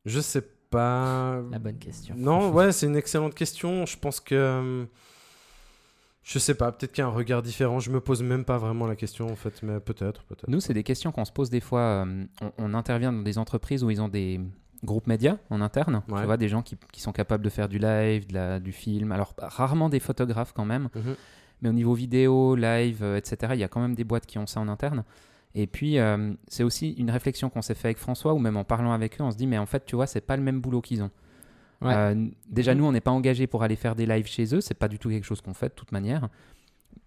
[0.04, 1.40] Je sais pas.
[1.50, 2.14] La bonne question.
[2.18, 3.86] Non, ouais, c'est une excellente question.
[3.86, 4.86] Je pense que.
[6.26, 7.78] Je sais pas, peut-être qu'il y a un regard différent.
[7.80, 10.24] Je me pose même pas vraiment la question en fait, mais peut-être.
[10.48, 11.80] Nous, c'est des questions qu'on se pose des fois.
[11.80, 14.40] euh, on, on intervient dans des entreprises où ils ont des
[14.82, 16.02] groupes médias en interne.
[16.08, 16.20] Ouais.
[16.20, 18.72] Tu vois, des gens qui, qui sont capables de faire du live, de la- du
[18.72, 19.12] film.
[19.12, 20.88] Alors, rarement des photographes quand même.
[20.94, 21.14] Mhm.
[21.62, 24.38] Mais au niveau vidéo, live, euh, etc., il y a quand même des boîtes qui
[24.38, 25.04] ont ça en interne.
[25.54, 28.64] Et puis, euh, c'est aussi une réflexion qu'on s'est fait avec François, ou même en
[28.64, 30.60] parlant avec eux, on se dit, mais en fait, tu vois, c'est pas le même
[30.60, 31.10] boulot qu'ils ont.
[31.84, 31.94] Ouais.
[31.94, 32.78] Euh, déjà, Mhm.
[32.80, 34.98] nous, on n'est pas engagés pour aller faire des lives chez eux, c'est pas du
[34.98, 36.28] tout quelque chose qu'on fait de toute manière.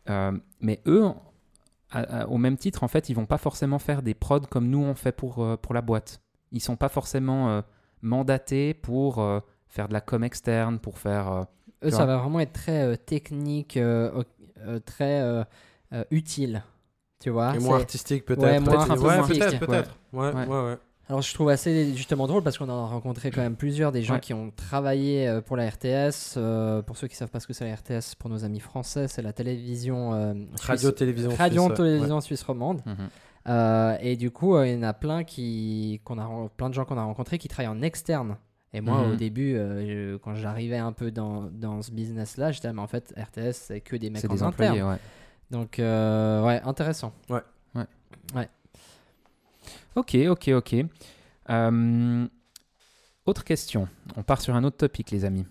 [0.10, 1.06] Euh, mais eux,
[1.92, 4.70] à- à- au même titre, en fait, ils vont pas forcément faire des prods comme
[4.70, 6.22] nous on fait pour, euh, pour la boîte.
[6.52, 7.62] Ils sont pas forcément euh,
[8.02, 11.32] mandatés pour euh, faire de la com externe, pour faire.
[11.32, 11.44] euh,
[11.84, 12.06] Eux, ça vois.
[12.06, 14.24] va vraiment être très euh, technique, euh,
[14.66, 15.44] euh, très euh,
[15.94, 16.64] euh, utile.
[17.20, 18.42] Tu vois Et moins artistique peut-être.
[18.44, 19.04] Ouais, moins peut-être.
[19.04, 19.96] Ouais, peut-être, peut-être.
[20.14, 20.46] Ouais, Ouais.
[20.46, 20.78] ouais, ouais.
[21.10, 24.04] Alors je trouve assez justement drôle parce qu'on en a rencontré quand même plusieurs des
[24.04, 24.20] gens Ouais.
[24.20, 26.36] qui ont travaillé euh, pour la RTS.
[26.36, 29.08] Euh, pour ceux qui savent pas ce que c'est la RTS, pour nos amis français,
[29.08, 31.74] c'est la télévision euh, Radio suisse- radio ouais.
[31.76, 32.82] télévision suisse romande.
[32.86, 32.96] Mhm.
[33.48, 36.74] Euh, et du coup, euh, il y en a plein qui, qu'on a, plein de
[36.74, 38.36] gens qu'on a rencontrés qui travaillent en externe.
[38.74, 39.12] Et moi, Mhm.
[39.14, 42.88] au début, euh, je- quand j'arrivais un peu dans, dans ce business-là, j'étais, mais en
[42.88, 44.50] fait, RTS, c'est que des mecs en des interne.
[44.74, 44.98] employés, ouais.
[45.52, 47.14] Donc, euh, ouais, intéressant.
[49.98, 50.76] Ok, ok, ok.
[51.50, 52.28] Euh,
[53.26, 53.88] autre question.
[54.16, 55.48] On part sur un autre topic, les amis.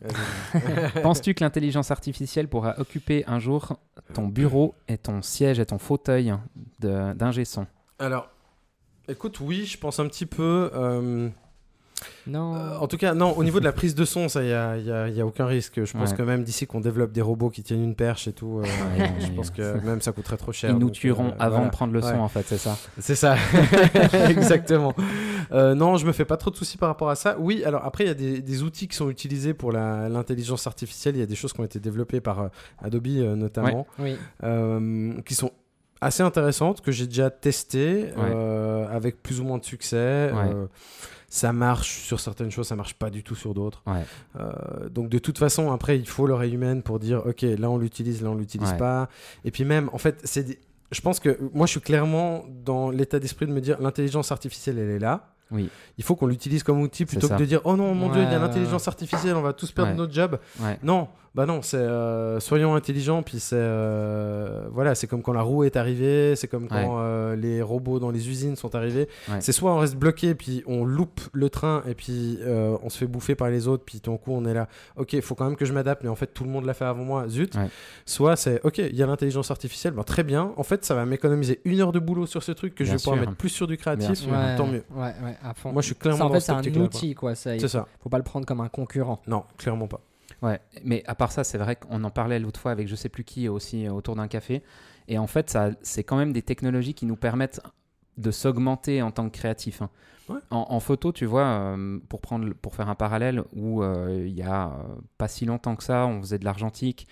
[1.02, 3.76] Penses-tu que l'intelligence artificielle pourra occuper un jour
[4.14, 6.32] ton bureau et ton siège et ton fauteuil
[6.78, 7.66] d'ingé son?
[7.98, 8.30] Alors,
[9.09, 10.70] écoute, oui, je pense un petit peu.
[10.74, 11.28] euh,
[12.26, 12.54] Non.
[12.56, 14.52] Euh, en tout cas, non, au niveau de la prise de son, ça, il n'y
[14.52, 15.85] a, y a- y a aucun risque.
[15.85, 16.16] Je pense Ouais.
[16.16, 19.11] que même d'ici qu'on développe des robots qui tiennent une perche et tout, euh, Ouais,
[19.20, 20.70] je pense que même ça coûterait trop cher.
[20.70, 21.66] Ils nous donc, tueront euh, avant voilà.
[21.66, 22.14] de prendre le son, Ouais.
[22.18, 23.37] en fait, c'est ça C'est ça,
[24.28, 24.94] exactement.
[25.52, 27.37] Non, je me fais pas trop de soucis par rapport à ça.
[27.38, 31.16] Oui, alors après, il y a des, des outils qui sont utilisés pour l'intelligence artificielle.
[31.16, 32.50] Il y a des choses qui ont été développées par
[32.82, 34.16] Adobe notamment, Oui.
[35.24, 35.50] qui sont
[36.02, 38.11] assez intéressantes, que j'ai déjà testées
[38.90, 40.30] avec plus ou moins de succès.
[41.28, 43.82] Ça marche sur certaines choses, ça marche pas du tout sur d'autres.
[43.86, 44.04] Ouais.
[44.38, 47.78] Euh, donc de toute façon, après, il faut l'oreille humaine pour dire, ok, là on
[47.78, 48.76] l'utilise, là on l'utilise Ouais.
[48.78, 49.08] pas.
[49.44, 50.58] Et puis même, en fait, c'est, des-
[50.92, 54.78] je pense que moi je suis clairement dans l'état d'esprit de me dire, l'intelligence artificielle,
[54.78, 55.32] elle est là.
[55.50, 55.68] Oui.
[55.98, 58.30] Il faut qu'on l'utilise comme outil plutôt que de dire, oh non, mon dieu, il
[58.30, 60.38] y a l'intelligence artificielle, on va tous perdre notre job.
[60.82, 65.42] Non, bah non, c'est euh, soyons intelligents, puis c'est euh, voilà, c'est comme quand la
[65.42, 66.87] roue est arrivée, c'est comme quand Ouais.
[67.03, 69.09] euh, les robots dans les usines sont arrivés.
[69.29, 69.40] Ouais.
[69.40, 72.99] C'est soit on reste bloqué, puis on loupe le train, et puis euh, on se
[72.99, 75.35] fait bouffer par les autres, puis tout d'un coup on est là, ok, il faut
[75.35, 77.29] quand même que je m'adapte, mais en fait tout le monde l'a fait avant moi,
[77.29, 77.55] zut.
[77.55, 77.68] Ouais.
[78.07, 81.05] Soit c'est, ok, il y a l'intelligence artificielle, bah, très bien, en fait ça va
[81.05, 83.27] m'économiser une heure de boulot sur ce truc que je vais pouvoir sûr.
[83.27, 84.85] mettre plus sur du créatif, tant mieux.
[84.94, 85.72] Ouais, ouais, à fond.
[85.72, 86.83] Moi je suis clairement Ça, en dans fait, c'est un quoi.
[86.83, 87.35] outil, quoi.
[87.35, 87.87] Ça, il C'est ça.
[88.03, 89.20] faut pas le prendre comme un concurrent.
[89.27, 90.01] Non, clairement pas.
[90.46, 93.09] Ouais, mais à part ça, c'est vrai qu'on en parlait l'autre fois avec je sais
[93.09, 94.62] plus qui aussi euh, autour d'un café.
[95.09, 97.61] Et en fait, ça, c'est quand même des technologies qui nous permettent
[98.16, 99.82] de s'augmenter en tant que créatif.
[99.82, 99.90] hein.
[100.28, 100.38] Ouais.
[100.50, 104.35] En, en photo, tu vois, euh, pour, prendre, pour faire un parallèle, où euh, il
[104.35, 104.70] y a euh,
[105.18, 107.06] pas si longtemps que ça, on faisait de l'argentique,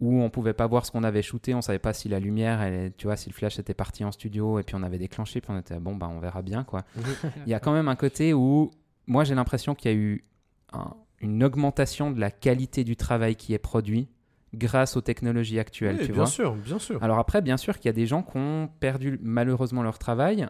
[0.00, 2.60] où on pouvait pas voir ce qu'on avait shooté, on savait pas si la lumière,
[2.60, 5.40] elle, tu vois, si le flash était parti en studio, et puis on avait déclenché,
[5.40, 6.82] puis on était bon, bah on verra bien, quoi.
[7.46, 8.70] Il y a quand même un côté où,
[9.06, 10.24] moi j'ai l'impression qu'il y a eu
[10.72, 14.08] un- une augmentation de la qualité du travail qui est produit
[14.54, 16.26] grâce aux technologies actuelles, Oui, tu bien vois.
[16.26, 17.02] sûr, bien sûr.
[17.02, 20.48] Alors après, bien sûr qu'il y a des gens qui ont perdu malheureusement leur travail,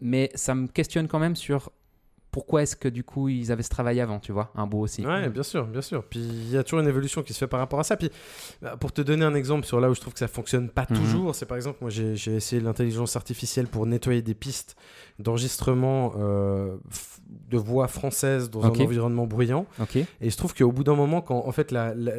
[0.00, 1.72] mais ça me questionne quand même sur
[2.36, 5.06] pourquoi est-ce que du coup ils avaient ce travail avant, tu vois, un beau aussi.
[5.06, 6.04] Ouais, bien sûr, bien sûr.
[6.04, 7.96] Puis il y a toujours une évolution qui se fait par rapport à ça.
[7.96, 8.10] Puis
[8.60, 10.84] bah, pour te donner un exemple sur là où je trouve que ça fonctionne pas
[10.90, 10.96] Mhm.
[10.98, 14.76] toujours, c'est par exemple, moi j'ai essayé l'intelligence artificielle pour nettoyer des pistes
[15.18, 16.76] d'enregistrement euh,
[17.50, 19.64] de voix françaises dans un environnement bruyant.
[19.80, 19.96] Ok.
[20.20, 22.12] Et se trouve qu'au bout d'un moment, quand en fait la, la,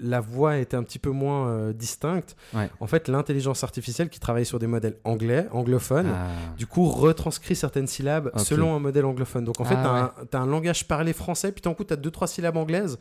[0.00, 2.68] la voix était un petit peu moins euh, distincte, Ouais.
[2.80, 7.56] en fait l'intelligence artificielle qui travaille sur des modèles anglais, anglophones, Ah, du coup retranscrit
[7.56, 9.44] certaines syllabes selon un modèle anglophone.
[9.46, 11.96] Donc en fait, Ah, tu as, un langage parlé français, puis d'un coup, tu as
[11.96, 12.98] deux, trois syllabes anglaises,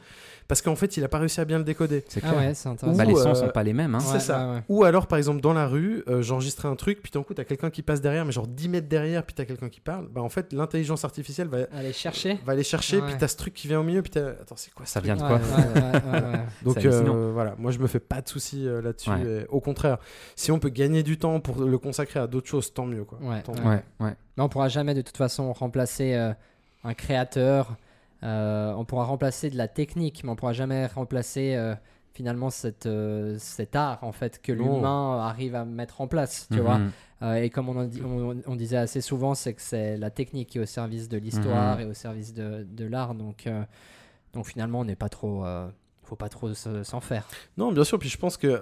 [0.47, 2.03] parce qu'en fait, il a pas réussi à bien le décoder.
[2.07, 2.39] c'est Ah clair.
[2.41, 2.97] ouais, c'est intéressant.
[2.97, 3.95] Bah, les Ou, sons euh, sont pas les mêmes.
[3.95, 3.99] Hein.
[3.99, 4.47] c'est Ouais, ça.
[4.47, 4.61] ouais, ouais.
[4.69, 7.41] Ou alors, par exemple, dans la rue, euh, j'enregistrais un truc, puis d'un coup, tu
[7.41, 9.79] as quelqu'un qui passe derrière, mais genre 10 mètres derrière, puis tu as quelqu'un qui
[9.79, 10.07] parle.
[10.09, 12.39] Bah, en fait, l'intelligence artificielle va, Allez chercher.
[12.45, 13.07] va aller chercher, Ouais.
[13.07, 14.99] puis tu as ce truc qui vient au milieu, puis tu Attends, c'est quoi Ça
[14.99, 15.41] vient de quoi ouais,
[15.75, 16.39] ouais, ouais, ouais.
[16.63, 19.09] Donc euh, voilà, moi je me fais pas de soucis euh, là-dessus.
[19.09, 19.41] Ouais.
[19.43, 19.97] et Au contraire,
[20.35, 23.03] si on peut gagner du temps pour le consacrer à d'autres choses, tant mieux.
[23.03, 23.17] Quoi.
[23.21, 23.81] Ouais, Tant ouais.
[23.99, 24.15] mieux.
[24.37, 26.33] Mais on pourra jamais de toute façon remplacer euh,
[26.83, 27.75] un créateur.
[28.25, 31.75] Euh, on pourra remplacer de la technique, mais on pourra jamais remplacer euh,
[32.13, 36.47] finalement cette, euh, cet art en fait que l'humain arrive à mettre en place.
[36.51, 36.61] Tu Mhm.
[36.63, 36.79] vois
[37.21, 40.57] Euh, et comme on, on, on disait assez souvent, c'est que c'est la technique qui
[40.57, 41.81] est au service de l'histoire Mhm.
[41.81, 43.15] et au service de, de l'art.
[43.15, 43.63] Donc, euh,
[44.33, 45.45] donc finalement, on n'est pas trop.
[46.03, 47.25] faut pas trop se- s'en faire.
[47.57, 47.97] Non, bien sûr.
[47.99, 48.61] Puis je pense que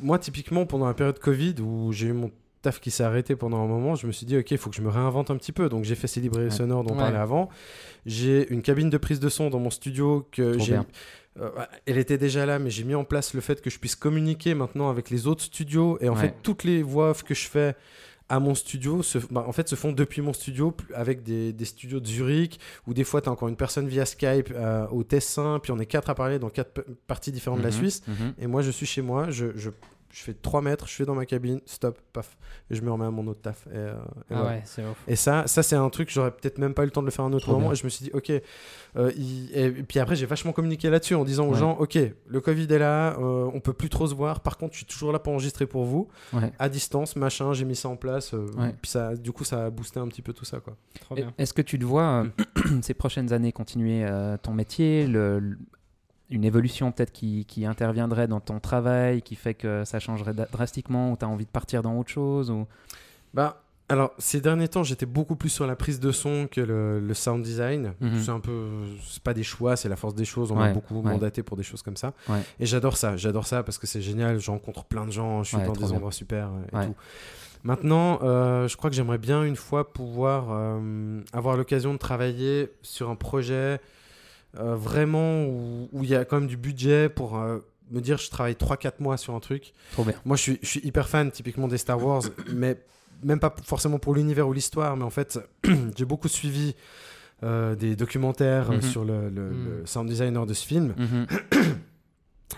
[0.00, 2.30] moi, typiquement, pendant la période Covid où j'ai eu mon
[2.62, 4.76] taf qui s'est arrêté pendant un moment, je me suis dit, ok, il faut que
[4.76, 5.68] je me réinvente un petit peu.
[5.68, 6.50] Donc j'ai fait ces librairies Ouais.
[6.50, 7.00] sonores dont on Ouais.
[7.04, 7.48] parlait avant.
[8.06, 10.78] J'ai une cabine de prise de son dans mon studio que j'ai.
[11.40, 11.50] Euh,
[11.86, 14.54] elle était déjà là, mais j'ai mis en place le fait que je puisse communiquer
[14.54, 15.96] maintenant avec les autres studios.
[16.00, 16.20] Et en Ouais.
[16.20, 17.76] fait, toutes les voix off que je fais
[18.30, 21.64] à mon studio se, bah, en fait, se font depuis mon studio avec des, des
[21.64, 25.02] studios de Zurich où des fois tu as encore une personne via Skype euh, au
[25.04, 28.02] Tessin, puis on est quatre à parler dans quatre parties différentes de la Mhm, Suisse.
[28.06, 28.34] mhm.
[28.38, 29.70] Et moi, je suis chez moi, je, je
[30.10, 32.36] je fais 3 mètres, je suis dans ma cabine, stop, paf,
[32.70, 33.66] et je me remets à mon autre taf.
[33.66, 33.94] Et, euh, et
[34.30, 34.48] Ah voilà.
[34.50, 34.96] ouais, c'est ouf.
[35.06, 37.10] Et ça, ça c'est un truc, j'aurais peut-être même pas eu le temps de le
[37.12, 37.66] faire à un autre Trop moment.
[37.66, 37.72] bien.
[37.72, 38.30] Et je me suis dit, ok.
[38.96, 41.58] euh, il- et, puis après, j'ai vachement communiqué là-dessus en disant aux Ouais.
[41.58, 44.40] gens, ok, le Covid est là, euh, on peut plus trop se voir.
[44.40, 46.52] Par contre, je suis toujours là pour enregistrer pour vous, Ouais.
[46.58, 47.52] à distance, machin.
[47.52, 48.32] J'ai mis ça en place.
[48.34, 48.74] euh, Ouais.
[48.80, 50.76] Puis ça, du coup, ça a boosté un petit peu tout ça, quoi.
[51.38, 55.58] Est-ce que tu te vois euh, ces prochaines années continuer euh, ton métier, le- le-
[56.30, 61.12] une évolution peut-être qui, qui interviendrait dans ton travail, qui fait que ça changerait drastiquement,
[61.12, 62.66] ou tu as envie de partir dans autre chose ou...
[63.34, 67.00] Bah, alors, ces derniers temps, j'étais beaucoup plus sur la prise de son que le,
[67.00, 67.94] le sound design.
[68.00, 68.20] Mhm.
[68.22, 68.68] C'est un peu,
[69.06, 70.52] c'est pas des choix, c'est la force des choses.
[70.52, 71.10] On m'a beaucoup ouais.
[71.10, 72.12] mandaté pour des choses comme ça.
[72.28, 72.40] Ouais.
[72.60, 74.38] Et j'adore ça, j'adore ça parce que c'est génial.
[74.40, 75.92] Je rencontre plein de gens, je suis dans des bien.
[75.92, 76.94] endroits super euh, et tout.
[77.64, 82.70] Maintenant, euh, je crois que j'aimerais bien une fois pouvoir euh, avoir l'occasion de travailler
[82.82, 83.80] sur un projet
[84.56, 87.58] euh, vraiment où il y a quand même du budget pour euh,
[87.90, 89.72] me dire je travaille 3-4 mois sur un truc.
[89.92, 90.14] Trop bien.
[90.24, 92.78] Moi, je suis, je suis hyper fan typiquement des Star Wars, mais
[93.22, 95.38] même pas forcément pour l'univers ou l'histoire, mais en fait,
[95.96, 96.74] j'ai beaucoup suivi
[97.44, 98.82] euh, des documentaires Mhm.
[98.82, 99.64] sur le, le- Mhm.
[99.80, 100.94] le sound designer de ce film.
[100.96, 101.26] Mhm.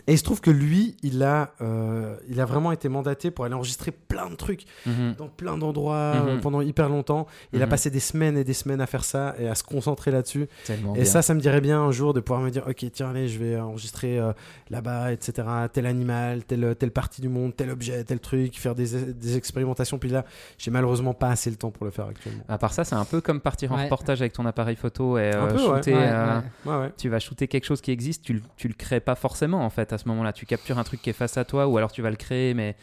[0.07, 3.45] Et il se trouve que lui, il a, euh, il a vraiment été mandaté pour
[3.45, 5.15] aller enregistrer plein de trucs Mhm.
[5.19, 6.41] dans plein d'endroits euh, Mhm.
[6.41, 7.27] pendant hyper longtemps.
[7.53, 7.71] Il a Mhm.
[7.71, 10.49] passé des semaines et des semaines à faire ça et à se concentrer là-dessus.
[10.69, 11.05] Et bien.
[11.05, 13.39] ça, ça me dirait bien un jour de pouvoir me dire, ok, tiens, allez, je
[13.41, 14.33] vais enregistrer euh,
[14.71, 15.43] là-bas, etc.
[15.73, 19.99] Tel animal, telle, telle partie du monde, tel objet, tel truc, faire des, des expérimentations.
[19.99, 20.25] Puis là,
[20.57, 22.45] j'ai malheureusement pas assez le temps pour le faire actuellement.
[22.49, 23.85] À part ça, c'est un peu comme partir en Ouais.
[23.85, 25.95] reportage avec ton appareil photo et Un euh, peu, shooter.
[25.95, 26.73] Ouais, euh, ouais.
[26.73, 26.93] Ouais, ouais.
[26.97, 29.71] Tu vas shooter quelque chose qui existe, tu, le- tu le crées pas forcément en
[29.71, 30.33] fait à ce moment-là.
[30.33, 32.55] Tu captures un truc qui est face à toi ou alors tu vas le créer,
[32.55, 32.77] mais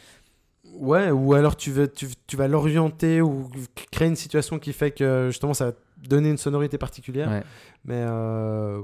[0.74, 3.50] Ouais, ou alors tu, veux, tu, tu vas l'orienter ou
[3.90, 7.30] créer une situation qui fait que justement ça va te donner une sonorité particulière.
[7.30, 7.44] ouais.
[7.86, 8.82] Mais euh...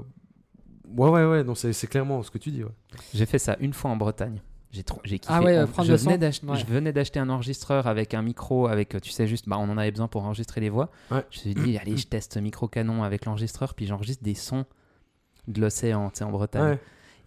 [0.88, 2.64] ouais, ouais, ouais, non, c'est clairement ce que tu dis.
[2.64, 2.70] Ouais.
[3.12, 4.40] j'ai fait ça une fois en Bretagne.
[4.72, 5.32] J'ai trop, j'ai kiffé.
[5.32, 6.18] Ah ouais, prendre je, le venais son.
[6.46, 6.58] d'ach- Ouais.
[6.58, 9.78] je venais d'acheter un enregistreur avec un micro, avec, tu sais, juste, bah, on en
[9.78, 10.90] avait besoin pour enregistrer les voix.
[11.12, 11.22] Ouais.
[11.30, 14.34] Je me suis dit, allez, je teste ce micro canon avec l'enregistreur, puis j'enregistre des
[14.34, 14.64] sons
[15.46, 16.78] de l'océan, tu sais, en Bretagne.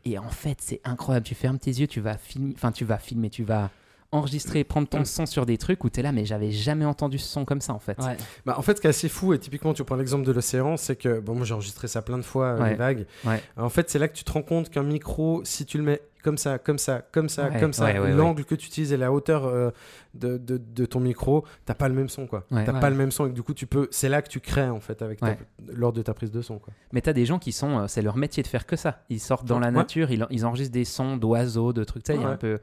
[0.07, 1.25] Et en fait, c'est incroyable.
[1.25, 3.69] Tu fermes tes yeux, tu vas filmer, enfin, tu vas filmer, tu vas
[4.11, 7.17] enregistrer, prendre ton son sur des trucs où tu es là, mais j'avais jamais entendu
[7.17, 7.97] ce son comme ça, en fait.
[7.99, 8.15] Ouais.
[8.45, 10.77] Bah, en fait, ce qui est assez fou, et typiquement, tu prends l'exemple de l'océan,
[10.77, 12.69] c'est que, bon, moi j'ai enregistré ça plein de fois, euh, Ouais.
[12.71, 13.05] les vagues.
[13.25, 13.41] Ouais.
[13.57, 16.01] En fait, c'est là que tu te rends compte qu'un micro, si tu le mets
[16.23, 18.91] comme ça, comme ça, comme ça, Ouais, comme ça, ouais, ouais, l'angle que tu utilises
[18.91, 19.71] et la hauteur euh,
[20.13, 22.45] de, de, de ton micro, t'as pas le même son, quoi.
[22.51, 22.65] Ouais.
[22.65, 22.79] T'as Ouais.
[22.79, 24.69] pas le même son, et que du coup, tu peux, c'est là que tu crées,
[24.69, 25.37] en fait, avec ta- Ouais.
[25.73, 26.73] lors de ta prise de son, quoi.
[26.91, 29.03] Mais tu as des gens qui sont, euh, c'est leur métier de faire que ça.
[29.09, 29.73] Ils sortent dans la Ouais.
[29.73, 32.33] nature, ils, ils enregistrent des sons d'oiseaux, de trucs, tu sais, il y a Ouais.
[32.33, 32.59] un peu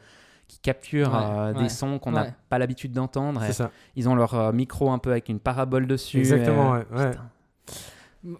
[0.48, 2.34] qui capturent Ouais, euh, ouais, des sons qu'on n'a ouais.
[2.48, 3.42] pas l'habitude d'entendre.
[3.42, 3.70] et C'est ça.
[3.96, 6.18] Ils ont leur euh, micro un peu avec une parabole dessus.
[6.18, 6.96] Exactement, et- ouais.
[6.98, 7.10] ouais.
[7.10, 7.24] Putain.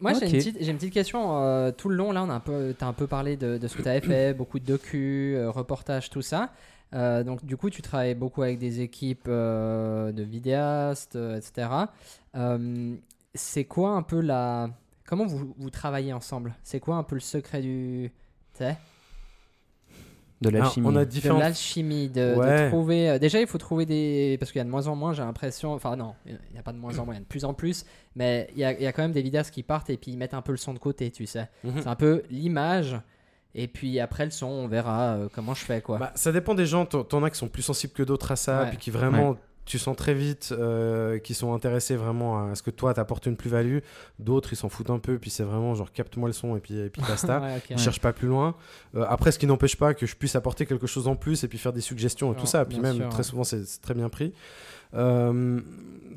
[0.00, 1.36] Moi, j'ai une, petite- j'ai une petite question.
[1.42, 3.68] euh, tout le long, là, on a un peu, t'as un peu parlé de, de
[3.68, 6.50] ce que tu avais fait, beaucoup de docu, euh, reportages, tout ça.
[6.94, 11.68] Euh, donc, du coup, tu travailles beaucoup avec des équipes euh, de vidéastes, euh, etc.
[12.36, 12.94] Euh,
[13.34, 14.68] c'est quoi un peu la.
[15.06, 16.54] Comment vous, vous travaillez ensemble?
[16.62, 18.10] C'est quoi un peu le secret du.
[20.50, 20.86] De l'alchimie.
[20.88, 21.40] on a de différentes.
[21.40, 22.68] l'alchimie, de, de Ouais.
[22.68, 23.10] trouver.
[23.10, 24.36] euh, déjà, il faut trouver des.
[24.38, 25.72] Parce qu'il y a de moins en moins, j'ai l'impression.
[25.74, 27.44] Enfin, non, il n'y a pas de moins en moins, il y a de plus
[27.44, 27.84] en plus.
[28.16, 30.10] Mais il y a, il y a quand même des vidéastes qui partent et puis
[30.12, 31.48] ils mettent un peu le son de côté, tu sais.
[31.64, 31.72] Mhm.
[31.82, 32.96] C'est un peu l'image.
[33.56, 35.98] Et puis après le son, on verra euh, comment je fais, quoi.
[35.98, 36.86] Bah, ça dépend des gens.
[36.86, 38.68] T'en t'en as qui sont plus sensibles que d'autres à ça, Ouais.
[38.70, 42.70] puis qui vraiment, tu sens très vite euh, qu'ils sont intéressés vraiment à ce que
[42.70, 43.78] toi t'apportes une plus-value.
[44.18, 46.78] D'autres, ils s'en foutent un peu, puis c'est vraiment genre capte-moi le son et puis,
[46.78, 47.40] et puis basta.
[47.40, 47.62] Ouais.
[47.70, 48.54] Ils cherchent pas plus loin.
[48.94, 51.48] Euh, après, ce qui n'empêche pas que je puisse apporter quelque chose en plus et
[51.48, 52.64] puis faire des suggestions et tout ça.
[52.64, 53.24] Puis même, sûr, très ouais.
[53.24, 54.32] souvent, c'est c'est très bien pris.
[54.94, 55.60] Euh,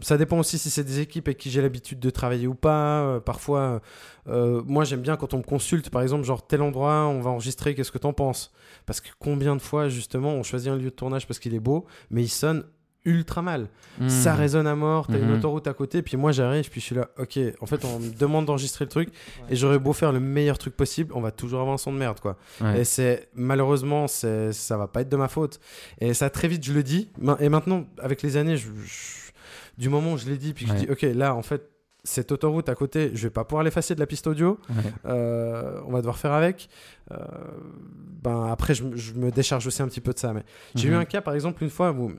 [0.02, 3.02] ça dépend aussi si c'est des équipes avec qui j'ai l'habitude de travailler ou pas.
[3.02, 3.82] Euh, parfois,
[4.28, 7.32] euh, moi j'aime bien quand on me consulte, par exemple, genre tel endroit, on va
[7.32, 8.52] enregistrer, qu'est-ce que t'en penses?
[8.86, 11.60] Parce que combien de fois, justement, on choisit un lieu de tournage parce qu'il est
[11.60, 12.64] beau, mais il sonne
[13.08, 13.68] ultra mal.
[14.00, 14.10] Hmm.
[14.10, 15.38] Ça résonne à mort, t'as une Mhm.
[15.40, 18.10] autoroute à côté, puis moi j'arrive, puis je suis là, ok, en fait on me
[18.12, 19.10] demande d'enregistrer le truc,
[19.50, 21.98] et j'aurais beau faire le meilleur truc possible, on va toujours avoir un son de
[21.98, 22.38] merde, quoi.
[22.62, 22.82] Ouais.
[22.82, 25.60] Et c'est malheureusement, c'est ça va pas être de ma faute.
[26.00, 27.10] Et ça très vite, je le dis.
[27.40, 29.32] Et maintenant, avec les années, je- je-
[29.78, 30.78] du moment où je l'ai dit, puis que Ouais.
[30.78, 31.70] je dis, ok, là, en fait,
[32.04, 34.58] cette autoroute à côté, je vais pas pouvoir l'effacer de la piste audio.
[34.70, 34.76] Ouais.
[35.06, 36.70] Euh, on va devoir faire avec.
[37.12, 37.18] Euh,
[38.24, 40.34] ben après, je, me- je me décharge aussi un petit peu de ça.
[40.34, 40.44] Mais
[40.76, 40.94] j'ai Mhm.
[40.94, 42.12] eu un cas, par exemple, une fois où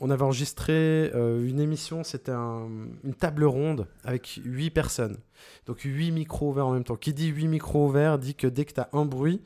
[0.00, 0.72] on avait enregistré
[1.14, 2.68] euh, une émission, c'était un-
[3.04, 5.18] une table ronde avec huit personnes.
[5.66, 6.96] Donc huit micros ouverts en même temps.
[6.96, 9.42] Qui dit huit micros ouverts dit que dès que tu as un bruit,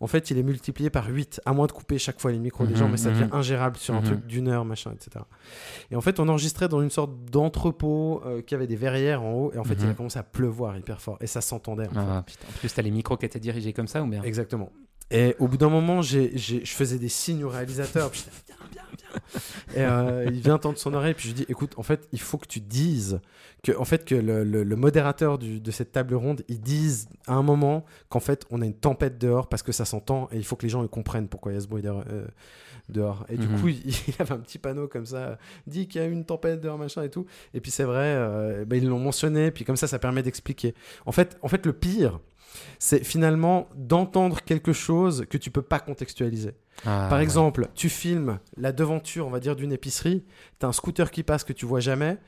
[0.00, 2.66] en fait, il est multiplié par 8, à moins de couper chaque fois les micros
[2.66, 3.38] des Mhm, gens, mais ça devient mhm.
[3.38, 4.04] ingérable sur un Mhm.
[4.04, 5.24] truc d'une heure, machin, etc.
[5.90, 9.32] Et en fait, on enregistrait dans une sorte d'entrepôt euh, qui avait des verrières en
[9.32, 9.94] haut, et en fait, il a Mhm.
[9.94, 11.86] commencé à pleuvoir hyper fort, et ça s'entendait.
[11.86, 11.98] en fait.
[12.00, 12.46] Ah, putain.
[12.48, 14.22] En plus, t'as les micros qui étaient dirigés comme ça ou bien?
[14.24, 14.70] Exactement.
[15.16, 18.10] Et au bout d'un moment, j'ai, j'ai- je faisais des signes au réalisateur.
[18.10, 19.20] Puis j'étais, viens, viens,
[19.72, 19.80] viens.
[19.80, 21.14] Et euh, il vient tendre son oreille.
[21.14, 23.20] Puis je lui dis, écoute, en fait, il faut que tu dises
[23.62, 27.08] que, en fait, que le, le- le modérateur du- de cette table ronde, il dise
[27.28, 30.36] à un moment qu'en fait, on a une tempête dehors parce que ça s'entend et
[30.36, 32.04] il faut que les gens ils comprennent pourquoi il y a ce bruit dehors.
[32.10, 32.26] euh,
[32.90, 33.24] dehors.
[33.30, 33.60] Et du Mhm.
[33.60, 36.60] coup, il, il avait un petit panneau comme ça, dit qu'il y a une tempête
[36.60, 37.24] dehors, machin et tout.
[37.54, 39.50] Et puis c'est vrai, euh, ben, ils l'ont mentionné.
[39.52, 40.74] Puis comme ça, ça permet d'expliquer.
[41.06, 42.20] En fait, en fait, le pire,
[42.78, 46.52] c'est finalement d'entendre quelque chose que tu peux pas contextualiser.
[46.84, 47.22] Ah, Par ouais.
[47.24, 50.24] exemple, tu filmes la devanture, on va dire, d'une épicerie,
[50.58, 52.18] tu as un scooter qui passe que tu vois jamais,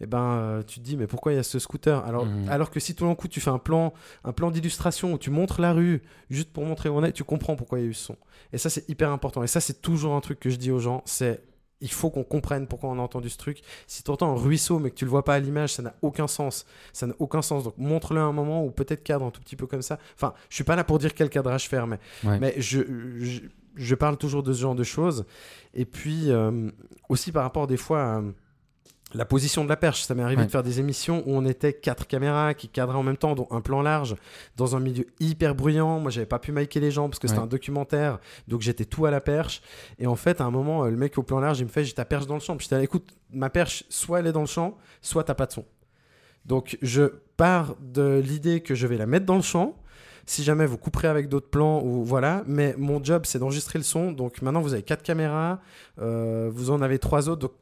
[0.00, 2.04] et ben euh, tu te dis mais pourquoi il y a ce scooter?
[2.04, 2.48] Alors, Mhm.
[2.48, 3.92] alors que si tout d'un coup tu fais un plan,
[4.24, 7.24] un plan d'illustration où tu montres la rue juste pour montrer où on est, tu
[7.24, 8.16] comprends pourquoi il y a eu ce son.
[8.52, 9.42] Et ça c'est hyper important.
[9.42, 11.42] Et ça c'est toujours un truc que je dis aux gens, c'est
[11.80, 13.60] il faut qu'on comprenne pourquoi on a entendu ce truc.
[13.86, 15.94] Si tu entends un ruisseau mais que tu le vois pas à l'image, ça n'a
[16.02, 16.64] aucun sens.
[16.92, 17.64] Ça n'a aucun sens.
[17.64, 19.98] Donc montre-le à un moment ou peut-être cadre un tout petit peu comme ça.
[20.14, 22.38] Enfin, je suis pas là pour dire quel cadrage faire, mais, Ouais.
[22.38, 22.80] mais je,
[23.20, 23.40] je,
[23.74, 25.26] je parle toujours de ce genre de choses.
[25.74, 26.70] Et puis euh,
[27.10, 28.22] aussi par rapport des fois à
[29.14, 30.02] la position de la perche.
[30.02, 30.46] Ça m'est arrivé Ouais.
[30.46, 33.46] de faire des émissions où on était quatre caméras qui cadraient en même temps, dont
[33.50, 34.16] un plan large,
[34.56, 36.00] dans un milieu hyper bruyant.
[36.00, 37.44] Moi, j'avais pas pu micer les gens parce que c'était Ouais.
[37.44, 39.62] un documentaire, donc j'étais tout à la perche.
[39.98, 41.84] Et en fait, à un moment, euh, le mec au plan large, il me fait
[41.84, 42.56] J'ai ta perche dans le champ.
[42.56, 45.52] Puis j'étais écoute, ma perche, soit elle est dans le champ, soit t'as pas de
[45.52, 45.64] son.
[46.44, 47.02] Donc je
[47.36, 49.76] pars de l'idée que je vais la mettre dans le champ.
[50.26, 53.84] Si jamais vous couperez avec d'autres plans ou voilà, mais mon job c'est d'enregistrer le
[53.84, 54.10] son.
[54.12, 55.60] Donc maintenant vous avez quatre caméras,
[56.00, 57.42] euh, vous en avez trois autres.
[57.42, 57.52] Donc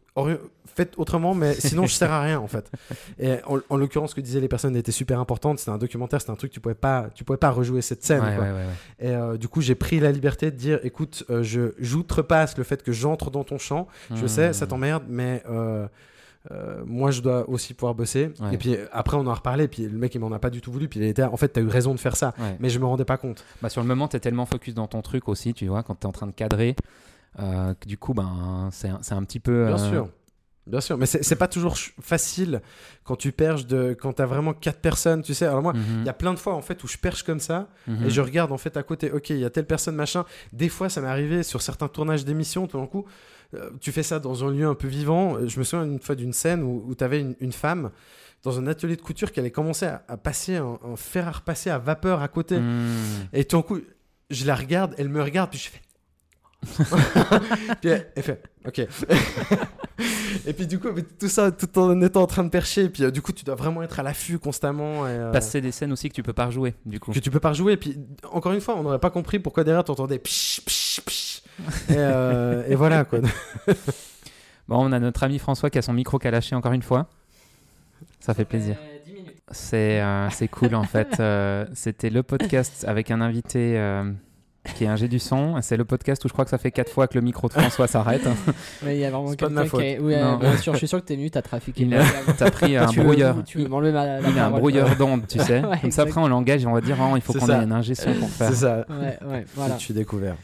[0.66, 2.70] faites autrement, mais sinon je sers à rien en fait.
[3.18, 5.58] Et en, en l'occurrence, ce que disaient les personnes était super importante.
[5.58, 8.22] C'était un documentaire, c'était un truc tu pouvais pas, tu pouvais pas rejouer cette scène.
[8.22, 8.44] Ouais, quoi.
[8.44, 9.06] ouais, ouais, ouais.
[9.08, 12.64] Et euh, du coup, j'ai pris la liberté de dire, écoute, euh, je j'outrepasse le
[12.64, 13.88] fait que j'entre dans ton champ.
[14.14, 14.28] Je Hmm.
[14.28, 15.86] sais, ça t'emmerde, mais euh,
[16.52, 18.30] euh, moi, je dois aussi pouvoir bosser.
[18.40, 18.54] Ouais.
[18.54, 19.66] Et puis après, on en a reparlé.
[19.66, 20.88] Puis le mec, il m'en a pas du tout voulu.
[20.88, 22.34] Puis il était, en fait, t'as eu raison de faire ça.
[22.38, 22.56] Ouais.
[22.60, 23.44] Mais je me rendais pas compte.
[23.62, 25.94] Bah, sur le moment, tu es tellement focus dans ton truc aussi, tu vois, quand
[25.96, 26.76] tu es en train de cadrer,
[27.40, 29.66] euh, du coup, ben, c'est un, petit peu.
[29.66, 30.08] Bien euh, sûr.
[30.66, 32.62] Bien sûr, mais c'est pas toujours facile
[33.02, 35.44] quand tu perches de quand t'as vraiment quatre personnes, tu sais.
[35.44, 37.40] Alors moi, mhm, il y a plein de fois en fait où je perche comme
[37.40, 38.06] ça mhm.
[38.06, 39.10] et je regarde en fait à côté.
[39.10, 40.24] Ok, il y a telle personne machin.
[40.54, 42.66] Des fois, ça m'est arrivé sur certains tournages d'émissions.
[42.66, 43.04] Tout d'un coup,
[43.52, 45.36] euh, tu fais ça dans un lieu un peu vivant.
[45.46, 47.90] Je me souviens une fois d'une scène où, où tu avais une, une femme
[48.42, 51.32] dans un atelier de couture qui allait commencer à, à passer un, un fer à
[51.32, 52.58] repasser à vapeur à côté.
[52.58, 53.26] Hmm.
[53.34, 53.80] Et tout d'un coup,
[54.30, 55.80] je la regarde, elle me regarde, puis je fais.
[57.80, 58.78] puis elle, elle fait OK.
[60.46, 62.88] et puis du coup, tout ça tout en étant en train de percher.
[62.88, 65.06] Puis euh, du coup, tu dois vraiment être à l'affût constamment.
[65.06, 67.12] Et, euh, Passer des scènes aussi que tu peux pas rejouer, du coup.
[67.12, 67.74] que tu peux pas rejouer.
[67.74, 67.98] Et puis
[68.32, 71.42] encore une fois, on n'aurait pas compris pourquoi derrière tu entendais psh, psh, psh.
[71.90, 73.20] et, euh, et voilà quoi.
[74.66, 76.82] Bon, on a notre ami François qui a son micro qui a lâché encore une
[76.82, 77.06] fois.
[78.18, 78.76] Ça fait plaisir.
[79.50, 81.20] C'est euh, c'est cool en fait.
[81.20, 84.10] Euh, C'était le podcast avec un invité euh,
[84.74, 85.56] qui est un G du son.
[85.62, 87.52] C'est le podcast où je crois que ça fait quatre fois que le micro de
[87.52, 88.26] François s'arrête.
[88.84, 89.98] Mais il y a vraiment C'est pas de ma quelqu'un qui est...
[89.98, 90.36] ouais, Non.
[90.38, 91.88] bien sûr, je suis sûr que t'es venu, t'as trafiqué.
[91.94, 92.32] A-.
[92.38, 93.36] T'as pris un Tu veux- brouilleur.
[93.44, 94.20] Tu veux m'enlever ma.
[94.20, 95.60] Il a un brouilleur d'ondes, tu sais.
[95.64, 97.52] Ouais, Comme ça, après, on l'engage et on va dire oh, il faut qu'on ait
[97.52, 98.48] un ingé son pour faire.
[98.48, 98.84] C'est ça.
[98.88, 99.76] Ouais, ouais, voilà.
[99.78, 100.36] Je suis découvert.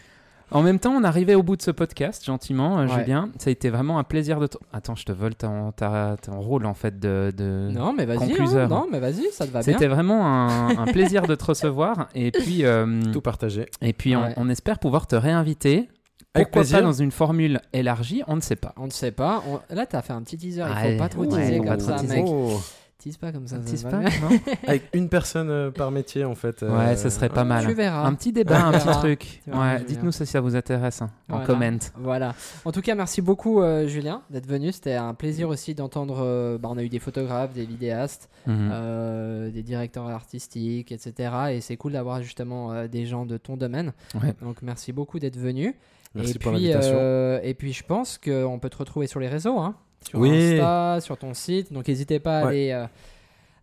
[0.53, 3.05] En même temps, on est arrivé au bout de ce podcast, gentiment, euh, Ouais.
[3.05, 3.29] Julien.
[3.39, 4.49] Ça a été vraiment un plaisir de.
[4.73, 7.33] Attends, je te vole ton, ta- ton rôle en fait de.
[7.37, 8.33] de- Non, mais vas-y.
[8.41, 9.73] hein, non, mais vas-y, ça te va bien.
[9.73, 12.09] C'était vraiment un, un plaisir de te recevoir.
[12.15, 13.67] Et puis, euh, Tout partagé.
[13.81, 14.35] et puis on- Ouais.
[14.37, 15.89] on, espère pouvoir te réinviter.
[16.33, 18.73] Pourquoi pas dans une formule élargie On ne sait pas.
[18.77, 19.43] On ne sait pas.
[19.49, 20.65] On- Là, t'as fait un petit teaser.
[20.85, 22.25] Il faut pas trop ouais, teaser comme trop ça, mec.
[22.27, 22.61] Oh.
[23.01, 23.57] Tease pas comme ça.
[23.57, 24.29] ça Tease pas, non
[24.69, 26.63] Avec une personne euh, par métier en fait.
[26.63, 27.67] euh, Ouais, ce serait pas mal.
[27.67, 28.07] Tu verras.
[28.07, 29.43] Un petit débat, un petit truc.
[29.47, 31.79] Ouais, dites-nous si ça vous intéresse hein, en comment.
[31.97, 32.35] Voilà.
[32.65, 34.71] En tout cas, merci beaucoup, euh, Julien, d'être venu.
[34.73, 36.19] C'était un plaisir aussi d'entendre.
[36.21, 38.71] euh, bah, on a eu des photographes, des vidéastes, Mhm.
[38.73, 41.33] euh, des directeurs artistiques, etc.
[41.53, 43.93] Et c'est cool d'avoir justement euh, des gens de ton domaine.
[44.15, 44.35] Ouais.
[44.43, 45.75] Donc, merci beaucoup d'être venu.
[46.15, 46.97] Merci et pour l'invitation.
[46.99, 49.75] euh, et puis, je pense qu'on peut te retrouver sur les réseaux, hein,
[50.09, 50.31] sur Oui.
[50.31, 51.73] Insta, sur ton site.
[51.73, 52.87] Donc, n'hésitez pas à aller, euh,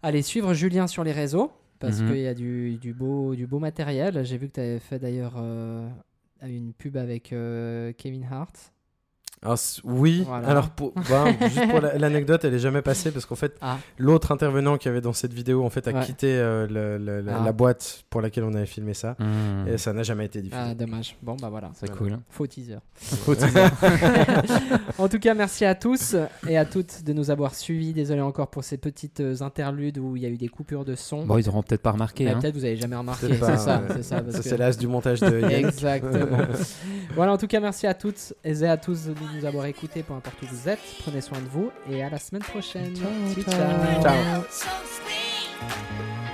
[0.04, 2.08] aller suivre Julien sur les réseaux parce Mhm.
[2.12, 4.23] qu'il y a du, du beau, du beau matériel.
[4.26, 5.88] J'ai vu que tu avais fait d'ailleurs euh,
[6.43, 8.73] une pub avec euh, Kevin Hart.
[9.43, 10.47] Alors, c- oui, Voilà.
[10.50, 13.78] alors pour, bah, juste pour la- l'anecdote, elle est jamais passée parce qu'en fait, Ah,
[14.00, 16.04] l'autre intervenant qui avait dans cette vidéo en fait a Ouais.
[16.04, 17.45] quitté euh, le- le- la, Ah.
[17.45, 19.67] la boîte pour laquelle on avait filmé ça Mhm.
[19.73, 20.62] et ça n'a jamais été diffusé.
[20.71, 21.15] ah, dommage.
[21.21, 21.69] Bon, bah voilà.
[21.76, 22.15] C'est Voilà.
[22.15, 22.19] cool.
[22.30, 22.78] Faux teaser.
[24.97, 26.15] en tout cas, merci à tous
[26.47, 27.93] et à toutes de nous avoir suivis.
[27.93, 30.95] Désolé encore pour ces petites euh, interludes où il y a eu des coupures de
[30.95, 31.26] son.
[31.26, 32.28] Bon, ils auront peut-être pas remarqué.
[32.30, 32.39] Hein.
[32.41, 33.28] Peut-être vous avez jamais remarqué.
[33.30, 34.21] C'est ça, c'est ça.
[34.21, 35.67] que- l'as du montage de Yannick.
[35.67, 36.38] Exactement.
[37.15, 40.13] voilà, en tout cas, merci à toutes et à tous de nous avoir écoutés, peu
[40.13, 40.80] importe où vous êtes.
[41.00, 42.96] Prenez soin de vous et à la semaine prochaine.
[42.96, 43.54] Ciao, Ciao.
[43.54, 44.02] ciao.
[44.02, 44.44] Ciao.
[44.50, 46.27] so sweet.